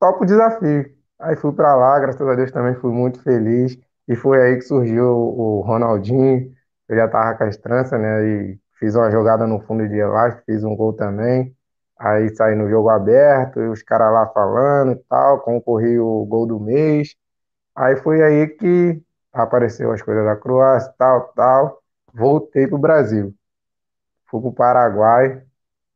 [0.00, 0.94] topo o desafio.
[1.18, 3.78] Aí fui para lá, graças a Deus também fui muito feliz.
[4.08, 6.52] E foi aí que surgiu o Ronaldinho.
[6.88, 8.24] Eu já tava com as tranças, né?
[8.24, 11.54] E fiz uma jogada no fundo de elástico, fiz um gol também.
[11.98, 16.46] Aí saí no jogo aberto, e os caras lá falando e tal, concorri o gol
[16.46, 17.14] do mês.
[17.74, 21.82] Aí foi aí que apareceu as coisas da Croácia, tal, tal.
[22.14, 23.34] Voltei para o Brasil.
[24.26, 25.42] Fui para o Paraguai.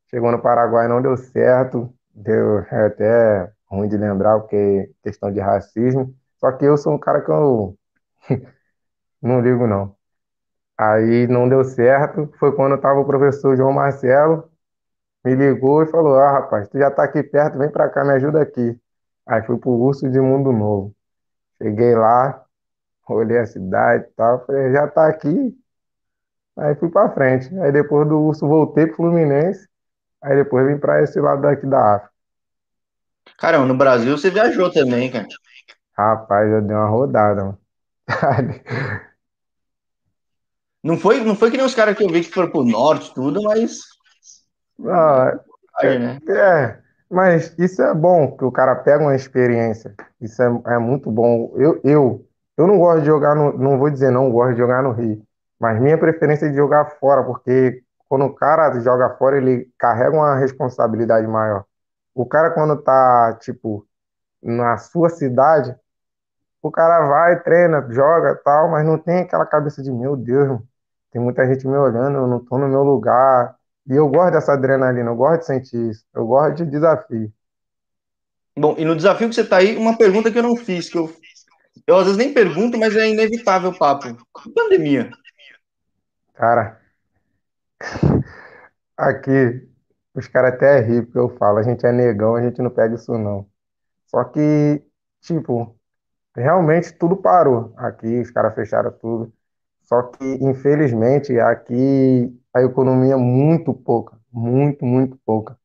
[0.09, 1.93] Chegou no Paraguai, não deu certo.
[2.13, 6.13] Deu é até ruim de lembrar, porque questão de racismo.
[6.39, 7.77] Só que eu sou um cara que eu
[9.21, 9.95] não ligo, não.
[10.77, 12.31] Aí não deu certo.
[12.39, 14.49] Foi quando estava o professor João Marcelo,
[15.23, 18.13] me ligou e falou: Ah, rapaz, tu já está aqui perto, vem para cá, me
[18.13, 18.79] ajuda aqui.
[19.27, 20.95] Aí fui para o Urso de Mundo Novo.
[21.61, 22.43] Cheguei lá,
[23.07, 25.55] olhei a cidade e tal, falei, já tá aqui.
[26.57, 27.57] Aí fui pra frente.
[27.59, 29.67] Aí depois do Urso voltei pro Fluminense.
[30.21, 32.11] Aí depois vim pra esse lado daqui da África.
[33.37, 35.27] Caramba, no Brasil você viajou também, cara.
[35.97, 37.57] Rapaz, eu dei uma rodada, mano.
[40.83, 43.13] Não foi, não foi que nem os caras que eu vi que foram pro norte,
[43.13, 43.81] tudo, mas.
[44.83, 45.39] Ah,
[45.81, 46.19] é, né?
[46.27, 49.93] é, mas isso é bom, que o cara pega uma experiência.
[50.19, 51.53] Isso é, é muito bom.
[51.55, 52.25] Eu, eu
[52.57, 55.23] eu não gosto de jogar no, não vou dizer não gosto de jogar no Rio,
[55.59, 60.15] mas minha preferência é de jogar fora, porque quando o cara joga fora, ele carrega
[60.15, 61.65] uma responsabilidade maior.
[62.13, 63.87] O cara quando tá, tipo,
[64.43, 65.75] na sua cidade,
[66.61, 70.59] o cara vai, treina, joga, tal, mas não tem aquela cabeça de, meu Deus,
[71.11, 73.55] tem muita gente me olhando, eu não tô no meu lugar.
[73.87, 77.33] E eu gosto dessa adrenalina, eu gosto de sentir isso, eu gosto de desafio.
[78.55, 80.97] Bom, e no desafio que você tá aí, uma pergunta que eu não fiz, que
[80.97, 81.11] eu,
[81.87, 84.15] eu às vezes nem pergunto, mas é inevitável o papo.
[84.53, 85.09] Pandemia.
[86.35, 86.79] Cara,
[88.95, 89.67] aqui
[90.13, 92.95] os caras até ri porque eu falo, a gente é negão, a gente não pega
[92.95, 93.47] isso não.
[94.07, 94.83] Só que,
[95.21, 95.75] tipo,
[96.35, 97.73] realmente tudo parou.
[97.77, 99.31] Aqui os caras fecharam tudo.
[99.83, 105.57] Só que, infelizmente, aqui a economia é muito pouca, muito, muito pouca.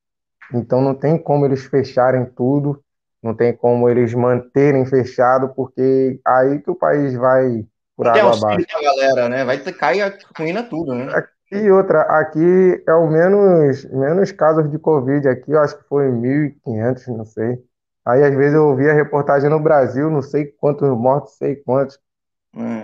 [0.52, 2.82] Então não tem como eles fecharem tudo,
[3.22, 7.64] não tem como eles manterem fechado, porque aí que o país vai
[7.96, 8.66] por água abaixo.
[8.66, 9.44] pra galera, né?
[9.44, 11.06] Vai cair a ruína tudo, né?
[11.50, 15.28] E outra, aqui é o menos, menos casos de Covid.
[15.28, 17.62] Aqui eu acho que foi 1.500, não sei.
[18.06, 21.98] Aí às vezes eu ouvia reportagem no Brasil, não sei quantos mortos, sei quantos.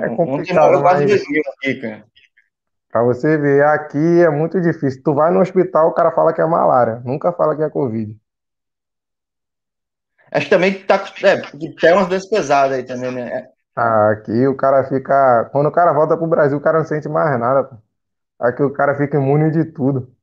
[0.00, 2.06] É, É complicado, quase mas aqui, cara.
[2.90, 5.02] para você ver, aqui é muito difícil.
[5.02, 8.16] Tu vai no hospital, o cara fala que é malária, nunca fala que é Covid.
[10.32, 11.40] Acho que também tá, é,
[11.80, 13.48] tem umas doenças pesadas aí também, né?
[13.74, 15.46] Ah, Aqui o cara fica.
[15.52, 17.64] Quando o cara volta pro Brasil, o cara não sente mais nada.
[17.64, 17.76] pô.
[18.40, 20.14] Aqui o cara fica imune de tudo.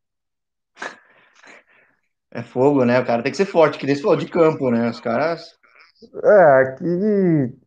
[2.31, 2.99] É, fogo, né?
[2.99, 4.89] O cara tem que ser forte, que nem de campo, né?
[4.89, 5.57] Os caras.
[6.23, 6.85] É, aqui.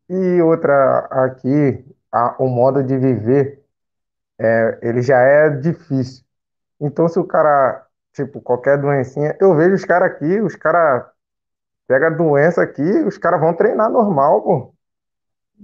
[0.08, 3.62] E outra, aqui, a- o modo de viver,
[4.40, 6.24] é, ele já é difícil.
[6.80, 11.06] Então, se o cara, tipo, qualquer doencinha, eu vejo os caras aqui, os caras
[11.88, 14.74] pegam a doença aqui, os caras vão treinar normal, pô.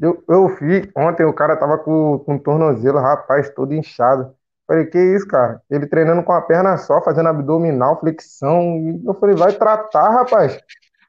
[0.01, 4.35] Eu, eu vi, ontem o cara tava com, com tornozelo, rapaz, todo inchado.
[4.69, 5.63] Falei, que isso, cara?
[5.71, 9.01] Ele treinando com a perna só, fazendo abdominal, flexão.
[9.05, 10.61] Eu falei, vai tratar, rapaz.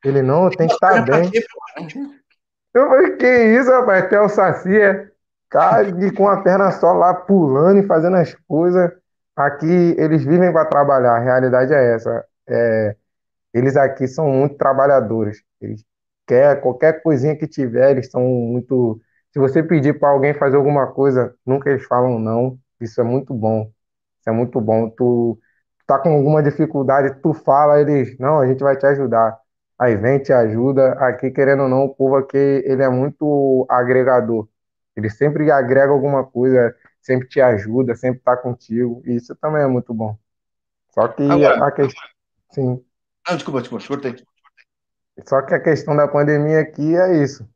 [0.03, 1.29] Ele, não, tem que estar bem.
[2.73, 4.05] Eu falei, que isso, rapaz?
[4.05, 5.09] Até o Saci é
[5.49, 8.91] cara e com a perna só lá pulando e fazendo as coisas.
[9.35, 12.25] Aqui eles vivem para trabalhar, a realidade é essa.
[12.47, 12.95] É,
[13.53, 15.43] eles aqui são muito trabalhadores.
[15.61, 15.83] Eles
[16.27, 19.01] quer qualquer coisinha que tiver, eles são muito.
[19.33, 22.57] Se você pedir para alguém fazer alguma coisa, nunca eles falam não.
[22.79, 23.71] Isso é muito bom.
[24.19, 24.89] Isso é muito bom.
[24.89, 25.39] Tu
[25.87, 29.37] tá com alguma dificuldade, tu fala, eles, não, a gente vai te ajudar.
[29.77, 30.93] Aí vem, te ajuda.
[30.93, 34.47] Aqui, querendo ou não, o povo aqui, ele é muito agregador.
[34.95, 39.01] Ele sempre agrega alguma coisa, sempre te ajuda, sempre tá contigo.
[39.05, 40.17] E isso também é muito bom.
[40.93, 42.03] Só que Agora, a questão,
[42.51, 42.85] sim.
[43.27, 44.15] não, desculpa, desculpa, te cortei.
[45.25, 47.47] Só que a questão da pandemia aqui é isso.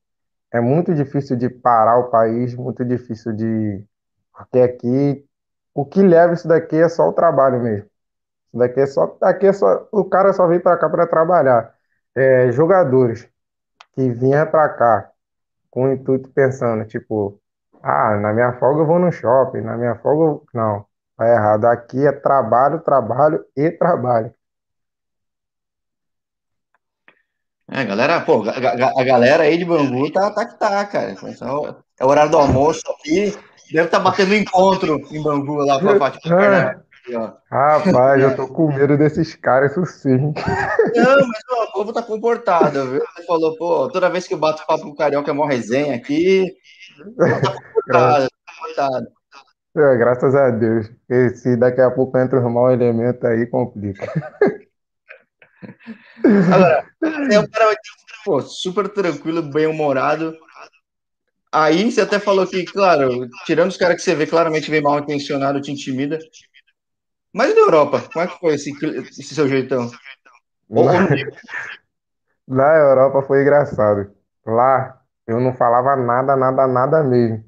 [0.51, 3.85] É muito difícil de parar o país, muito difícil de.
[4.33, 5.25] Porque aqui,
[5.73, 7.85] o que leva isso daqui é só o trabalho mesmo.
[8.49, 9.17] Isso daqui é só.
[9.21, 9.87] Aqui é só.
[9.91, 11.73] O cara só vem para cá para trabalhar.
[12.15, 13.27] É, jogadores
[13.95, 15.11] que vinham para cá
[15.71, 17.39] com o intuito pensando, tipo,
[17.83, 20.45] ah, na minha folga eu vou no shopping, na minha folga eu...
[20.53, 20.85] Não,
[21.17, 21.65] tá errado.
[21.65, 24.33] Aqui é trabalho, trabalho e trabalho.
[27.69, 31.11] É, galera, pô, a, a- a galera aí de Bangu tá, tá que tá, cara.
[31.11, 33.33] Então, é o horário do almoço aqui.
[33.71, 36.83] Deve estar batendo encontro em Bangu lá com a Fátima Ah, Bernardes.
[37.15, 37.33] ó.
[37.49, 40.17] rapaz, eu tô com medo desses caras, isso sim.
[40.17, 43.01] Não, mas ó, o povo tá comportado, viu?
[43.15, 45.95] Você falou, pô, toda vez que eu bato papo com o Carioca é mó resenha
[45.95, 46.51] aqui.
[47.17, 49.07] Tá comportado, tá comportado.
[49.77, 50.87] é, graças a Deus.
[51.07, 54.05] Porque se daqui a pouco entra os mau elementos aí, complica.
[56.53, 56.85] Agora,
[57.31, 57.75] é um cara,
[58.25, 60.35] pô, super tranquilo, bem-humorado.
[61.53, 64.97] Aí você até falou que, claro, tirando os caras que você vê claramente bem mal
[64.97, 66.17] intencionado, te intimida.
[67.31, 69.91] Mas na Europa, como é que foi esse, esse seu jeitão?
[70.67, 70.93] Na,
[72.47, 74.11] na Europa foi engraçado.
[74.43, 77.45] Lá eu não falava nada, nada, nada mesmo.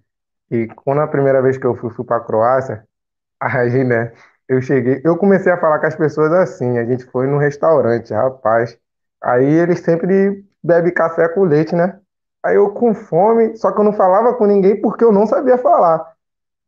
[0.52, 2.86] E quando a primeira vez que eu fui, fui para Croácia,
[3.42, 4.14] aí, né,
[4.48, 6.78] eu cheguei, eu comecei a falar com as pessoas assim.
[6.78, 8.78] A gente foi num restaurante, rapaz.
[9.20, 12.00] Aí eles sempre bebem café com leite, né?
[12.46, 15.58] Aí eu com fome, só que eu não falava com ninguém porque eu não sabia
[15.58, 16.14] falar.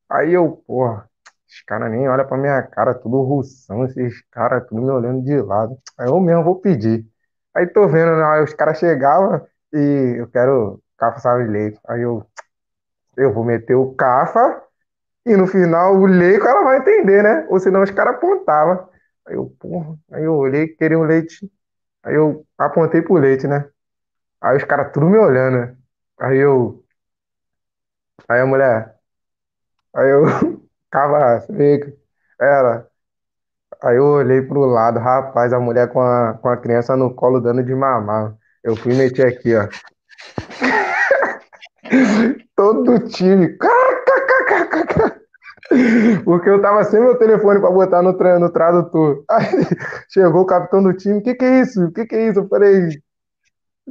[0.09, 1.07] Aí eu, porra,
[1.47, 5.39] esses caras nem olham pra minha cara, tudo russão, esses caras tudo me olhando de
[5.41, 5.77] lado.
[5.99, 7.05] Aí eu mesmo vou pedir.
[7.55, 11.79] Aí tô vendo, né, aí os caras chegavam e eu quero cafa salve de leite.
[11.87, 12.25] Aí eu,
[13.17, 14.63] eu vou meter o cafa
[15.25, 17.47] e no final o leite ela vai entender, né?
[17.49, 18.89] Ou senão os caras apontavam.
[19.27, 21.51] Aí eu, porra, aí eu olhei, queria um leite.
[22.03, 23.69] Aí eu apontei pro leite, né?
[24.41, 25.77] Aí os caras tudo me olhando, né?
[26.19, 26.83] Aí eu,
[28.27, 28.95] aí a mulher,
[29.95, 30.23] aí eu,
[30.91, 31.93] cava seca.
[32.39, 32.87] Ela,
[33.83, 37.41] aí eu olhei pro lado, rapaz, a mulher com a, com a criança no colo
[37.41, 38.35] dando de mamar.
[38.63, 39.67] Eu fui meter aqui, ó.
[42.55, 43.57] Todo time.
[46.23, 49.23] Porque eu tava sem meu telefone para botar no, no tradutor.
[49.29, 49.47] Aí
[50.09, 51.85] chegou o capitão do time, o que que é isso?
[51.85, 52.39] O que que é isso?
[52.39, 52.89] Eu falei,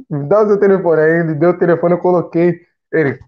[0.09, 1.01] dá o seu telefone.
[1.01, 2.59] Aí ele deu o telefone, eu coloquei.
[2.91, 3.19] Ele,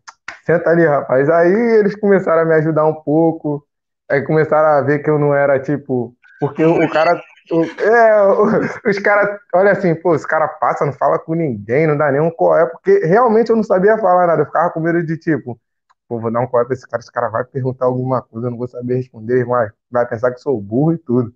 [0.46, 1.30] senta ali, rapaz.
[1.30, 3.66] Aí eles começaram a me ajudar um pouco.
[4.10, 6.16] Aí começaram a ver que eu não era tipo.
[6.40, 7.22] Porque o cara.
[7.52, 11.98] O, é, os caras, olha assim, pô, os caras passam, não fala com ninguém, não
[11.98, 14.44] dá nenhum coé, porque realmente eu não sabia falar nada.
[14.44, 15.60] Eu ficava com medo de tipo,
[16.08, 18.52] pô, vou dar um coé pra esse cara, esse cara vai perguntar alguma coisa, eu
[18.52, 21.34] não vou saber responder, mas vai pensar que sou burro e tudo.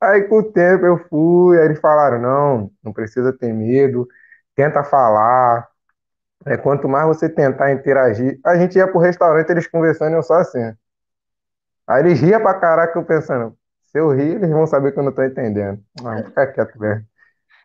[0.00, 4.08] Aí com o tempo eu fui, aí eles falaram, não, não precisa ter medo,
[4.54, 5.68] tenta falar,
[6.46, 10.22] é, quanto mais você tentar interagir, a gente ia pro restaurante, eles conversando e eu
[10.22, 10.74] só assim.
[11.86, 15.02] Aí eles riam pra caraca, eu pensando, se eu rir, eles vão saber que eu
[15.02, 15.80] não tô entendendo.
[16.02, 17.04] Não, fica quieto mesmo.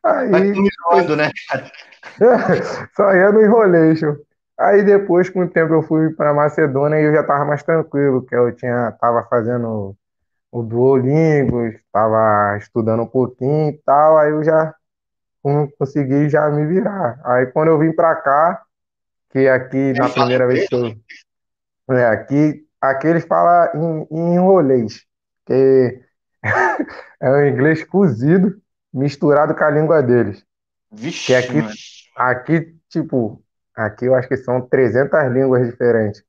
[0.04, 0.30] Aí.
[0.30, 1.30] Vai enrolando, né,
[2.96, 4.16] só ia no enrolation.
[4.58, 8.26] Aí depois, com o tempo, eu fui para Macedônia e eu já tava mais tranquilo,
[8.26, 9.96] que eu tinha, tava fazendo
[10.52, 14.74] o Duolingo, estava estudando um pouquinho e tal, aí eu já
[15.42, 17.20] consegui já me virar.
[17.26, 18.64] Aí quando eu vim para cá,
[19.30, 20.96] que aqui na primeira vez que eu.
[21.92, 25.06] É, aqui, aqui eles falam em, em inglês,
[25.46, 26.02] que
[27.20, 28.62] é o inglês cozido,
[28.94, 30.44] misturado com a língua deles.
[30.92, 31.60] Vixe, que aqui,
[32.16, 33.44] aqui, tipo,
[33.76, 36.24] aqui eu acho que são 300 línguas diferentes.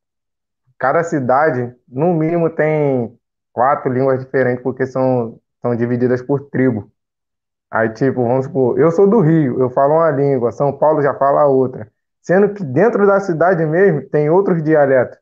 [0.78, 3.18] Cada cidade, no mínimo, tem
[3.52, 6.90] quatro línguas diferentes, porque são, são divididas por tribo.
[7.70, 11.14] Aí, tipo, vamos supor, eu sou do Rio, eu falo uma língua, São Paulo já
[11.14, 11.88] fala outra.
[12.20, 15.16] Sendo que dentro da cidade mesmo tem outros dialetos.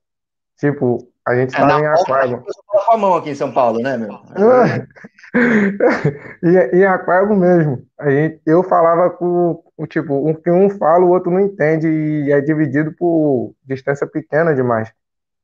[0.58, 2.42] Tipo, a gente é, fala em Aquário.
[2.66, 4.18] Com a mão aqui em São Paulo, né, meu?
[6.42, 7.86] e, em Aquário mesmo.
[7.98, 12.32] A gente, eu falava com, tipo, um que um fala, o outro não entende, e
[12.32, 14.90] é dividido por distância pequena demais.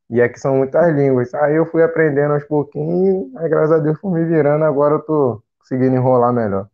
[0.08, 1.34] E aqui são muitas línguas.
[1.34, 5.00] Aí eu fui aprendendo aos pouquinhos, aí graças a Deus fui me virando, agora eu
[5.00, 6.66] tô conseguindo enrolar melhor.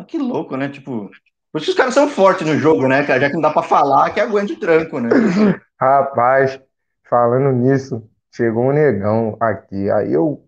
[0.00, 0.70] Mas que louco, né?
[0.70, 1.10] Tipo,
[1.52, 3.20] por isso que os caras são fortes no jogo, né, cara?
[3.20, 5.10] Já que não dá pra falar, que aguente o tranco, né?
[5.78, 6.58] Rapaz,
[7.08, 8.02] falando nisso,
[8.34, 9.90] chegou um negão aqui.
[9.90, 10.42] Aí eu,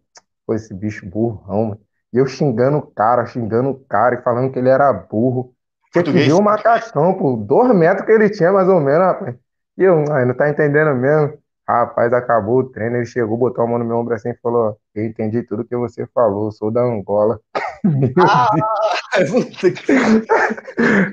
[0.47, 1.81] pô, esse bicho burrão, mano.
[2.15, 5.53] E eu xingando o cara, xingando o cara e falando que ele era burro.
[5.93, 7.37] Tinha que ver o macacão, pô.
[7.37, 9.37] Dois metros que ele tinha, mais ou menos, rapaz.
[9.77, 11.39] E eu, ai, não tá entendendo mesmo.
[11.69, 14.79] Rapaz, acabou o treino, ele chegou, botou a mão no meu ombro assim e falou:
[14.95, 17.39] Eu entendi tudo que você falou, sou da Angola.
[17.85, 18.51] Meu ah,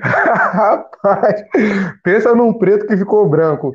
[0.52, 1.42] Rapaz,
[2.04, 3.72] pensa num preto que ficou branco.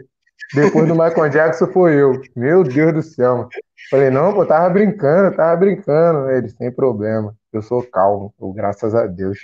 [0.53, 2.21] Depois do Michael Jackson foi eu.
[2.35, 3.37] Meu Deus do céu.
[3.37, 3.49] Mano.
[3.89, 6.29] Falei, não, pô, tava brincando, tava brincando.
[6.29, 7.35] Ele, sem problema.
[7.51, 9.39] Eu sou calmo, graças a Deus.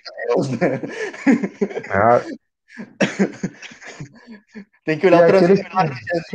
[1.90, 2.22] Ah.
[4.86, 5.60] Tem que olhar para aqueles...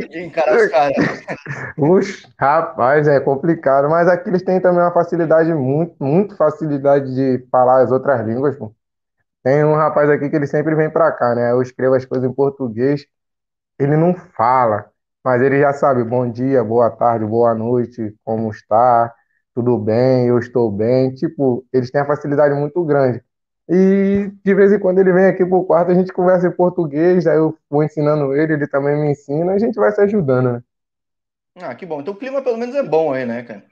[0.08, 0.96] de encarar os caras.
[1.78, 3.88] Ux, rapaz, é complicado.
[3.88, 8.56] Mas aqui eles têm também uma facilidade, muito, muito facilidade de falar as outras línguas.
[8.56, 8.74] Pô.
[9.42, 11.52] Tem um rapaz aqui que ele sempre vem para cá, né?
[11.52, 13.06] Eu escrevo as coisas em português,
[13.78, 14.90] ele não fala,
[15.24, 19.12] mas ele já sabe bom dia, boa tarde, boa noite, como está,
[19.54, 21.14] tudo bem, eu estou bem.
[21.14, 23.22] Tipo, eles têm a facilidade muito grande.
[23.68, 27.26] E de vez em quando ele vem aqui pro quarto, a gente conversa em português,
[27.26, 30.62] aí eu vou ensinando ele, ele também me ensina, a gente vai se ajudando, né?
[31.56, 32.00] Ah, que bom.
[32.00, 33.64] Então o clima pelo menos é bom aí, né, cara?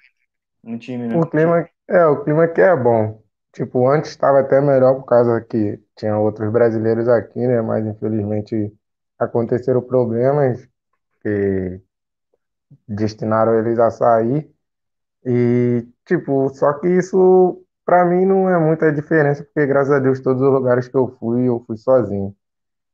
[0.63, 1.17] No time, né?
[1.17, 3.23] O clima, é, o clima aqui é bom.
[3.53, 7.61] Tipo, antes estava até melhor por causa que tinha outros brasileiros aqui, né?
[7.61, 8.73] Mas infelizmente
[9.19, 10.69] aconteceram problemas
[11.23, 11.81] que
[12.89, 14.51] destinaram eles a sair.
[15.25, 20.21] E, tipo, só que isso para mim não é muita diferença, porque graças a Deus
[20.21, 22.35] todos os lugares que eu fui, eu fui sozinho.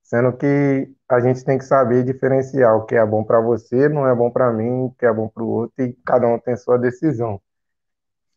[0.03, 4.09] Sendo que a gente tem que saber diferenciar o que é bom para você, não
[4.09, 6.57] é bom para mim, o que é bom para o outro, e cada um tem
[6.57, 7.41] sua decisão.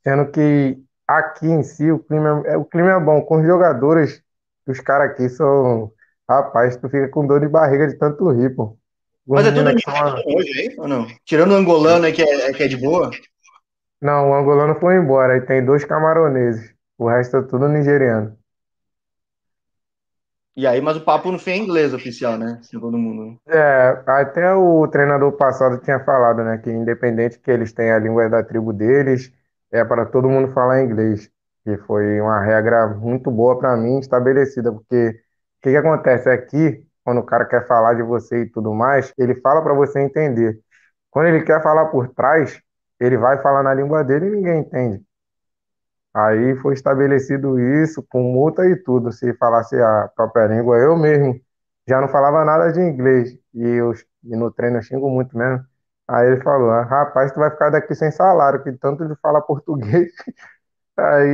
[0.04, 3.22] Sendo que aqui em si o clima é, o clima é bom.
[3.22, 4.22] Com os jogadores,
[4.68, 5.92] os caras aqui são.
[6.30, 8.78] Rapaz, tu fica com dor de barriga de tanto rir, pô.
[9.26, 11.08] Mas é tudo hoje aí, ou não?
[11.26, 13.10] Tirando o angolano aí que é, que é de boa?
[14.04, 15.34] Não, o angolano foi embora.
[15.34, 16.76] Aí tem dois camaroneses.
[16.98, 18.38] O resto é tudo nigeriano.
[20.58, 22.60] E aí, mas o papo não foi em inglês oficial, né?
[22.64, 23.40] Sem todo mundo.
[23.48, 26.58] É, até o treinador passado tinha falado, né?
[26.58, 29.32] Que independente que eles tenham a língua da tribo deles,
[29.72, 31.32] é para todo mundo falar inglês.
[31.64, 36.86] Que foi uma regra muito boa para mim, estabelecida, porque o que, que acontece aqui,
[37.06, 40.60] quando o cara quer falar de você e tudo mais, ele fala para você entender.
[41.10, 42.62] Quando ele quer falar por trás,
[43.00, 45.04] ele vai falar na língua dele e ninguém entende.
[46.14, 49.12] Aí foi estabelecido isso com multa e tudo.
[49.12, 51.40] Se falasse a própria língua, eu mesmo
[51.88, 53.36] já não falava nada de inglês.
[53.54, 55.66] E, eu, e no treino eu xingo muito mesmo.
[56.08, 59.42] Aí ele falou, ah, rapaz, tu vai ficar daqui sem salário, que tanto de falar
[59.42, 60.12] português.
[60.96, 61.34] Aí.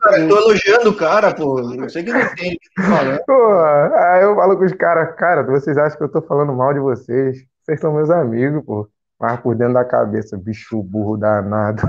[0.00, 1.58] cara, eu tô elogiando o cara, pô.
[1.74, 2.56] Eu sei que não tem
[3.26, 6.72] Pô, aí eu falo com os caras, cara, vocês acham que eu tô falando mal
[6.72, 7.44] de vocês?
[7.60, 8.88] Vocês são meus amigos, pô.
[9.20, 11.82] Mas por dentro da cabeça, bicho burro danado.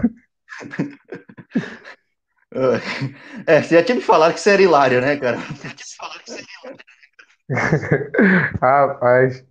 [3.47, 5.37] É, você já tinha me falado que você era hilário, né, cara?
[8.61, 9.45] Rapaz.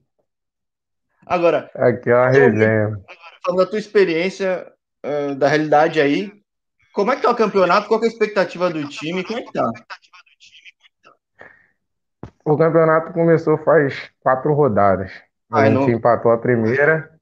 [1.26, 1.70] Agora.
[1.74, 3.00] Aqui é uma resenha.
[3.42, 4.70] Falando da tua experiência,
[5.02, 6.30] uh, da realidade aí,
[6.92, 7.88] como é que tá o campeonato?
[7.88, 9.24] Qual é a expectativa do time?
[9.24, 9.70] Como é que tá?
[12.44, 15.10] O campeonato começou faz quatro rodadas.
[15.50, 15.88] A gente não...
[15.90, 17.18] empatou a primeira,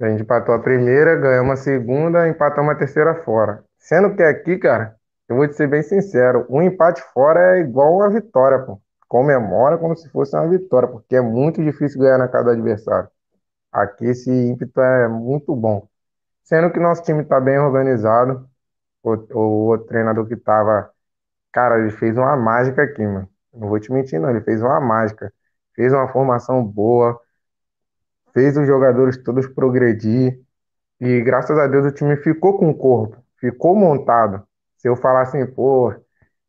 [0.00, 3.64] a gente empatou a primeira, ganhamos a segunda, empatamos a terceira fora.
[3.78, 4.96] Sendo que aqui, cara,
[5.28, 8.80] eu vou te ser bem sincero, um empate fora é igual uma vitória, pô.
[9.08, 13.08] Comemora como se fosse uma vitória, porque é muito difícil ganhar na casa do adversário.
[13.72, 15.88] Aqui esse ímpeto é muito bom.
[16.44, 18.48] Sendo que nosso time está bem organizado,
[19.02, 20.90] o, o, o treinador que tava,
[21.52, 23.28] cara, ele fez uma mágica aqui, mano.
[23.52, 25.32] Não vou te mentir, não, ele fez uma mágica.
[25.74, 27.20] Fez uma formação boa,
[28.32, 30.40] fez os jogadores todos progredir,
[31.00, 34.46] e graças a Deus o time ficou com o corpo, ficou montado.
[34.78, 35.94] Se eu falar assim, pô,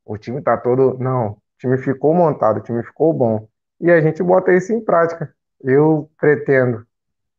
[0.06, 0.98] o time tá todo.
[1.00, 3.48] Não, o time ficou montado, o time ficou bom.
[3.80, 5.34] E a gente bota isso em prática.
[5.62, 6.86] Eu pretendo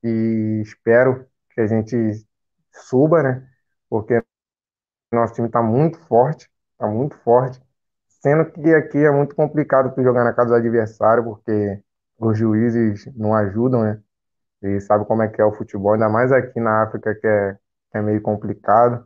[0.02, 1.96] e espero que a gente
[2.72, 3.46] suba, né?
[3.88, 4.22] Porque
[5.12, 7.60] nosso time tá muito forte, tá muito forte.
[8.22, 11.82] Sendo que aqui é muito complicado tu jogar na casa do adversário, porque
[12.18, 14.00] os juízes não ajudam, né?
[14.62, 17.54] E sabe como é que é o futebol, ainda mais aqui na África, que é,
[17.90, 19.04] que é meio complicado.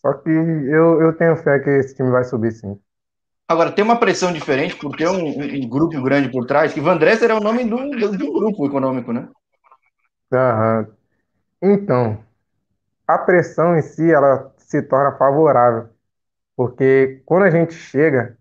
[0.00, 2.78] Só que eu, eu tenho fé que esse time vai subir sim.
[3.48, 6.96] Agora, tem uma pressão diferente por ter um, um grupo grande por trás, que Van
[6.96, 9.28] Dresser é o nome do, do, do grupo econômico, né?
[10.32, 10.86] Aham.
[11.62, 12.18] Então,
[13.06, 15.88] a pressão em si, ela se torna favorável,
[16.56, 18.36] porque quando a gente chega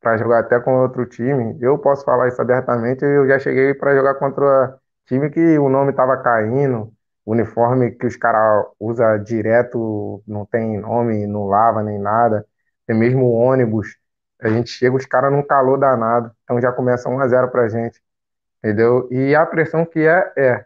[0.00, 3.94] para jogar até com outro time, eu posso falar isso abertamente, eu já cheguei para
[3.94, 6.92] jogar contra time que o nome estava caindo,
[7.26, 12.46] uniforme que os caras usam direto, não tem nome, não lava nem nada.
[12.86, 13.96] Tem mesmo ônibus.
[14.40, 16.30] A gente chega, os caras num calor danado.
[16.44, 18.00] Então já começa 1 a 0 pra gente.
[18.58, 19.08] Entendeu?
[19.10, 20.64] E a pressão que é, é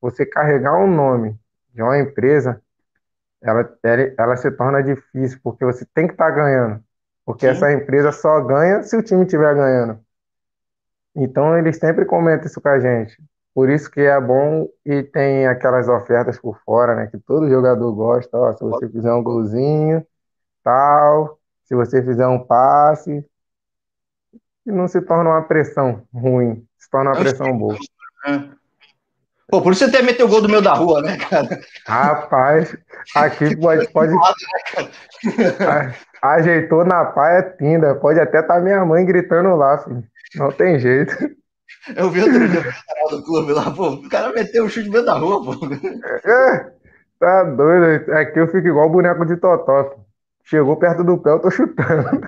[0.00, 1.38] você carregar um nome
[1.74, 2.60] de uma empresa,
[3.42, 6.82] ela, ela, ela se torna difícil, porque você tem que estar tá ganhando.
[7.24, 7.52] Porque Sim.
[7.52, 10.00] essa empresa só ganha se o time estiver ganhando.
[11.14, 13.16] Então eles sempre comentam isso com a gente.
[13.54, 17.06] Por isso que é bom e tem aquelas ofertas por fora, né?
[17.08, 18.36] Que todo jogador gosta.
[18.36, 20.06] Ó, se você fizer um golzinho,
[20.62, 21.38] tal.
[21.64, 23.24] Se você fizer um passe,
[24.66, 27.76] e não se torna uma pressão ruim, se torna uma pressão boa.
[29.48, 31.60] Pô, por isso você até meteu o gol do meu da rua, né, cara?
[31.86, 32.76] Rapaz,
[33.16, 33.88] aqui pode.
[33.92, 34.12] pode...
[36.22, 37.94] Ajeitou na paia tinda.
[37.96, 40.04] Pode até estar tá minha mãe gritando lá, filho.
[40.36, 41.12] Não tem jeito.
[41.96, 42.62] Eu vi outro dia
[43.04, 45.52] o do clube lá, pô, o cara meteu o chute no meio da rua, pô.
[46.28, 46.72] É,
[47.18, 48.12] tá doido.
[48.12, 49.94] Aqui eu fico igual o boneco de Totó.
[50.44, 52.20] Chegou perto do pé, eu tô chutando.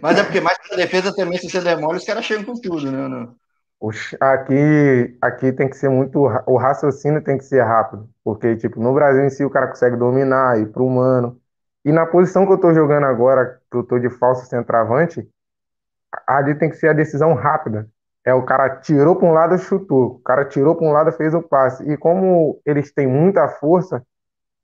[0.00, 2.90] Mas é porque mais pra defesa também, se você demora, os caras chegam com tudo,
[2.90, 3.08] né?
[3.08, 3.34] Não?
[4.20, 6.18] Aqui, aqui tem que ser muito.
[6.46, 8.08] O raciocínio tem que ser rápido.
[8.22, 11.40] Porque, tipo, no Brasil em si o cara consegue dominar, ir pro humano.
[11.84, 15.26] E na posição que eu tô jogando agora, que eu tô de falso centroavante,
[16.26, 17.88] ali tem que ser a decisão rápida.
[18.24, 20.16] É, o cara tirou para um lado e chutou.
[20.16, 21.82] O cara tirou para um lado e fez o passe.
[21.90, 24.04] E como eles têm muita força,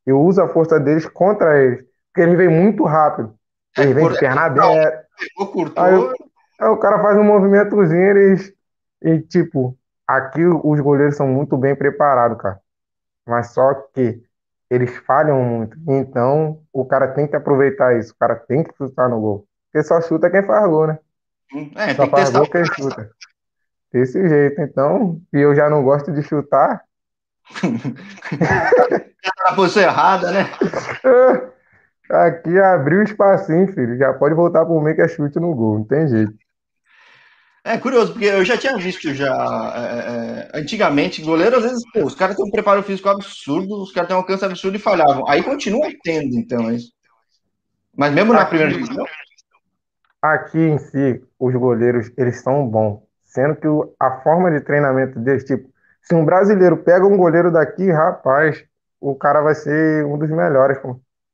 [0.04, 1.84] eu uso a força deles contra eles.
[2.12, 3.34] Porque eles vêm muito rápido.
[3.76, 5.06] Eles vêm de perna aberta.
[5.76, 5.94] Aí,
[6.60, 8.52] aí, o cara faz um movimentozinho, eles.
[9.02, 9.76] E tipo,
[10.06, 12.60] aqui os goleiros são muito bem preparados, cara.
[13.26, 14.22] Mas só que
[14.70, 15.78] eles falham muito.
[15.88, 18.12] Então, o cara tem que aproveitar isso.
[18.12, 19.46] O cara tem que chutar no gol.
[19.72, 20.98] Porque só chuta quem faz gol, né?
[21.76, 23.10] É, só faz gol quem chuta.
[23.96, 26.82] Desse jeito, então, e eu já não gosto de chutar.
[27.62, 30.44] tá na posição errada, né?
[32.10, 33.96] Aqui abriu o espacinho, filho.
[33.96, 36.34] Já pode voltar pro meio que é chute no gol, não tem jeito.
[37.64, 39.32] É curioso, porque eu já tinha visto já
[39.74, 43.92] é, é, antigamente, goleiro, às vezes, pô, os caras têm um preparo físico absurdo, os
[43.92, 45.26] caras têm um alcance absurdo e falhavam.
[45.26, 46.92] Aí continua tendo, então, é isso.
[47.96, 49.06] Mas mesmo na primeira divisão?
[50.20, 53.05] Aqui em si, os goleiros, eles são bons.
[53.36, 55.70] Sendo que o, a forma de treinamento deles, tipo,
[56.02, 58.64] se um brasileiro pega um goleiro daqui, rapaz,
[59.00, 60.78] o cara vai ser um dos melhores,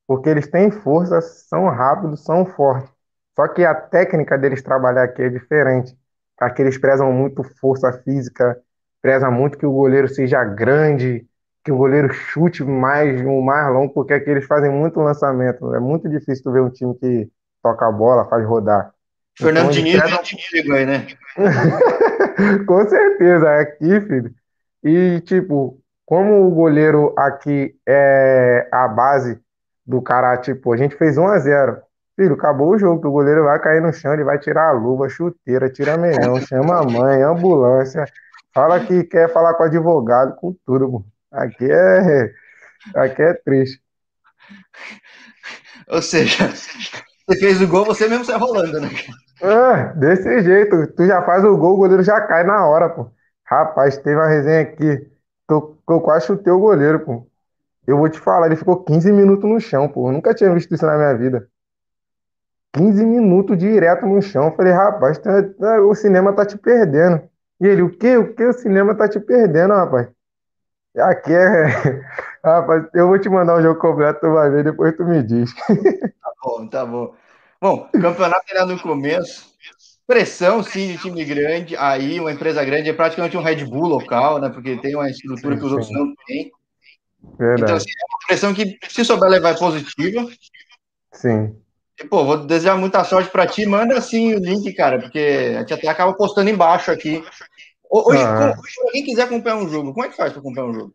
[0.07, 2.91] porque eles têm força, são rápidos, são fortes.
[3.37, 5.97] Só que a técnica deles trabalhar aqui é diferente.
[6.41, 8.59] Aqui eles prezam muito força física,
[9.01, 11.27] prezam muito que o goleiro seja grande,
[11.65, 15.75] que o goleiro chute mais, um mais longo, porque aqui eles fazem muito lançamento.
[15.75, 17.31] É muito difícil tu ver um time que
[17.63, 18.92] toca a bola, faz rodar.
[19.37, 21.07] Fernando então, Diniz é um aí, né?
[22.67, 24.35] Com certeza, é aqui, filho.
[24.85, 29.41] E, tipo, como o goleiro aqui é a base
[29.87, 31.83] do cara, tipo, a gente fez 1 a 0
[32.15, 34.73] Filho, acabou o jogo, que o goleiro vai cair no chão, ele vai tirar a
[34.73, 38.05] luva, chuteira, tira meião, chama a mãe, ambulância,
[38.53, 41.07] fala que quer falar com o advogado, com tudo.
[41.31, 42.31] Aqui é,
[42.95, 43.81] aqui é triste.
[45.89, 46.51] Ou seja,
[47.33, 48.89] você fez o gol, você mesmo sai rolando, né?
[49.41, 50.87] É, desse jeito.
[50.95, 53.11] Tu já faz o gol, o goleiro já cai na hora, pô.
[53.45, 55.09] Rapaz, teve uma resenha aqui que
[55.55, 57.27] eu, que quase chutei o goleiro, pô.
[57.87, 60.09] Eu vou te falar, ele ficou 15 minutos no chão, pô.
[60.09, 61.49] Eu nunca tinha visto isso na minha vida.
[62.75, 64.47] 15 minutos direto no chão.
[64.47, 67.23] Eu falei, rapaz, tá, tá, o cinema tá te perdendo.
[67.61, 68.17] E ele, o quê?
[68.17, 68.45] O que?
[68.45, 70.09] O cinema tá te perdendo, rapaz.
[70.99, 71.67] Aqui é.
[72.45, 75.53] Rapaz, eu vou te mandar o jogo completo, tu vai ver, depois tu me diz.
[76.23, 77.15] Tá bom, tá bom.
[77.63, 79.53] Bom, campeonato era no começo.
[80.05, 81.77] Pressão, sim, de time grande.
[81.77, 84.49] Aí, uma empresa grande é praticamente um Red Bull local, né?
[84.49, 86.51] Porque tem uma estrutura que os outros não têm.
[87.39, 87.63] Verdade.
[87.63, 90.29] Então, assim, é uma pressão que, se souber levar, é positiva.
[91.13, 91.55] Sim.
[92.01, 93.65] E, pô, vou desejar muita sorte para ti.
[93.65, 97.25] Manda assim o link, cara, porque a gente até acaba postando embaixo aqui.
[97.89, 98.57] Hoje, ah.
[98.87, 100.95] alguém quiser acompanhar um jogo, como é que faz para acompanhar um jogo?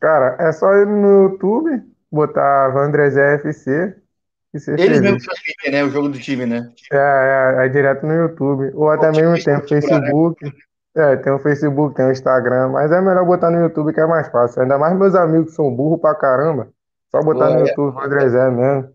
[0.00, 1.80] Cara, é só ir no YouTube,
[2.10, 3.94] botar Vandrezé FC
[4.78, 5.84] Eles mesmos transmitem, né?
[5.84, 6.70] O jogo do time, né?
[6.92, 6.96] É,
[7.62, 8.70] é, é direto no YouTube.
[8.74, 9.68] Ou até mesmo tem o né?
[9.68, 10.52] Facebook.
[10.96, 14.06] É, tem o Facebook, tem o Instagram, mas é melhor botar no YouTube que é
[14.06, 14.62] mais fácil.
[14.62, 16.70] Ainda mais meus amigos que são burros pra caramba.
[17.10, 17.68] Só botar Pô, no é.
[17.68, 18.88] YouTube, Vandrezé mesmo.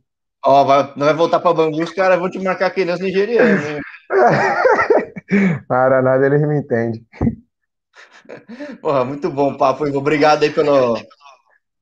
[0.43, 3.55] Ó, vai, não vai voltar para Bangu, os caras vão te marcar criança nigeriana.
[3.55, 3.79] Né?
[5.67, 7.05] Para nada, eles me entendem.
[8.81, 9.85] Porra, muito bom papo.
[9.95, 10.97] Obrigado aí pelo,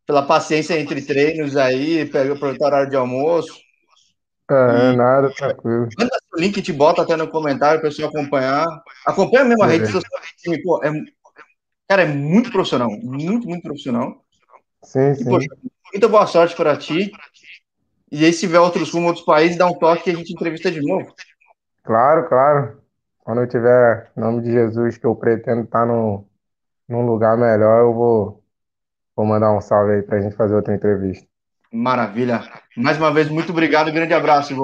[0.05, 3.53] pela paciência entre treinos aí, pegou para o horário de almoço.
[4.49, 5.87] É, e, nada, tranquilo.
[5.97, 8.65] Manda o link, te bota até no comentário para o pessoal acompanhar.
[9.05, 9.71] Acompanha mesmo a é.
[9.71, 10.21] rede social.
[10.63, 10.91] Pô, é,
[11.87, 12.89] cara, é muito profissional.
[12.89, 14.23] Muito, muito profissional.
[14.83, 15.25] Sim, e, sim.
[15.25, 15.47] Poxa,
[15.93, 17.11] muita boa sorte para ti.
[18.11, 20.71] E aí, se tiver outros rumos, outros países, dá um toque e a gente entrevista
[20.71, 21.13] de novo.
[21.83, 22.81] Claro, claro.
[23.19, 26.27] Quando eu tiver, em nome de Jesus, que eu pretendo estar no,
[26.87, 28.43] num lugar melhor, eu vou,
[29.15, 31.28] vou mandar um salve aí pra gente fazer outra entrevista.
[31.71, 32.41] Maravilha.
[32.75, 33.91] Mais uma vez, muito obrigado.
[33.91, 34.63] Grande abraço, Ivo.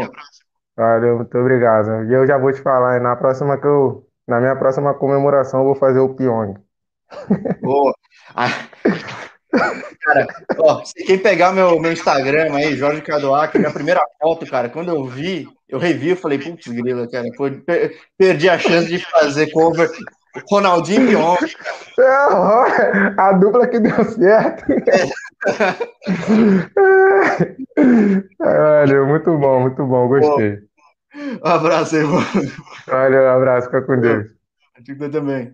[0.75, 2.03] Valeu, muito obrigado.
[2.05, 5.65] E eu já vou te falar, na próxima que eu, na minha próxima comemoração, eu
[5.65, 6.55] vou fazer o Pyong.
[7.61, 7.93] Boa.
[10.01, 10.27] Cara,
[10.59, 15.05] ó, quem pegar meu, meu Instagram aí, Jorge Cadoac, minha primeira foto, cara, quando eu
[15.05, 17.25] vi, eu revi, eu falei, putz, grila, cara,
[18.17, 19.89] perdi a chance de fazer cover
[20.49, 21.37] Ronaldinho e Pyong.
[21.99, 24.65] É, a dupla que deu certo.
[24.71, 25.09] É.
[28.39, 30.59] Valeu, muito bom, muito bom, gostei.
[31.15, 32.25] Um abraço aí, mano.
[32.87, 34.25] Valeu, um abraço, fica com Deus.
[34.87, 35.53] Eu também.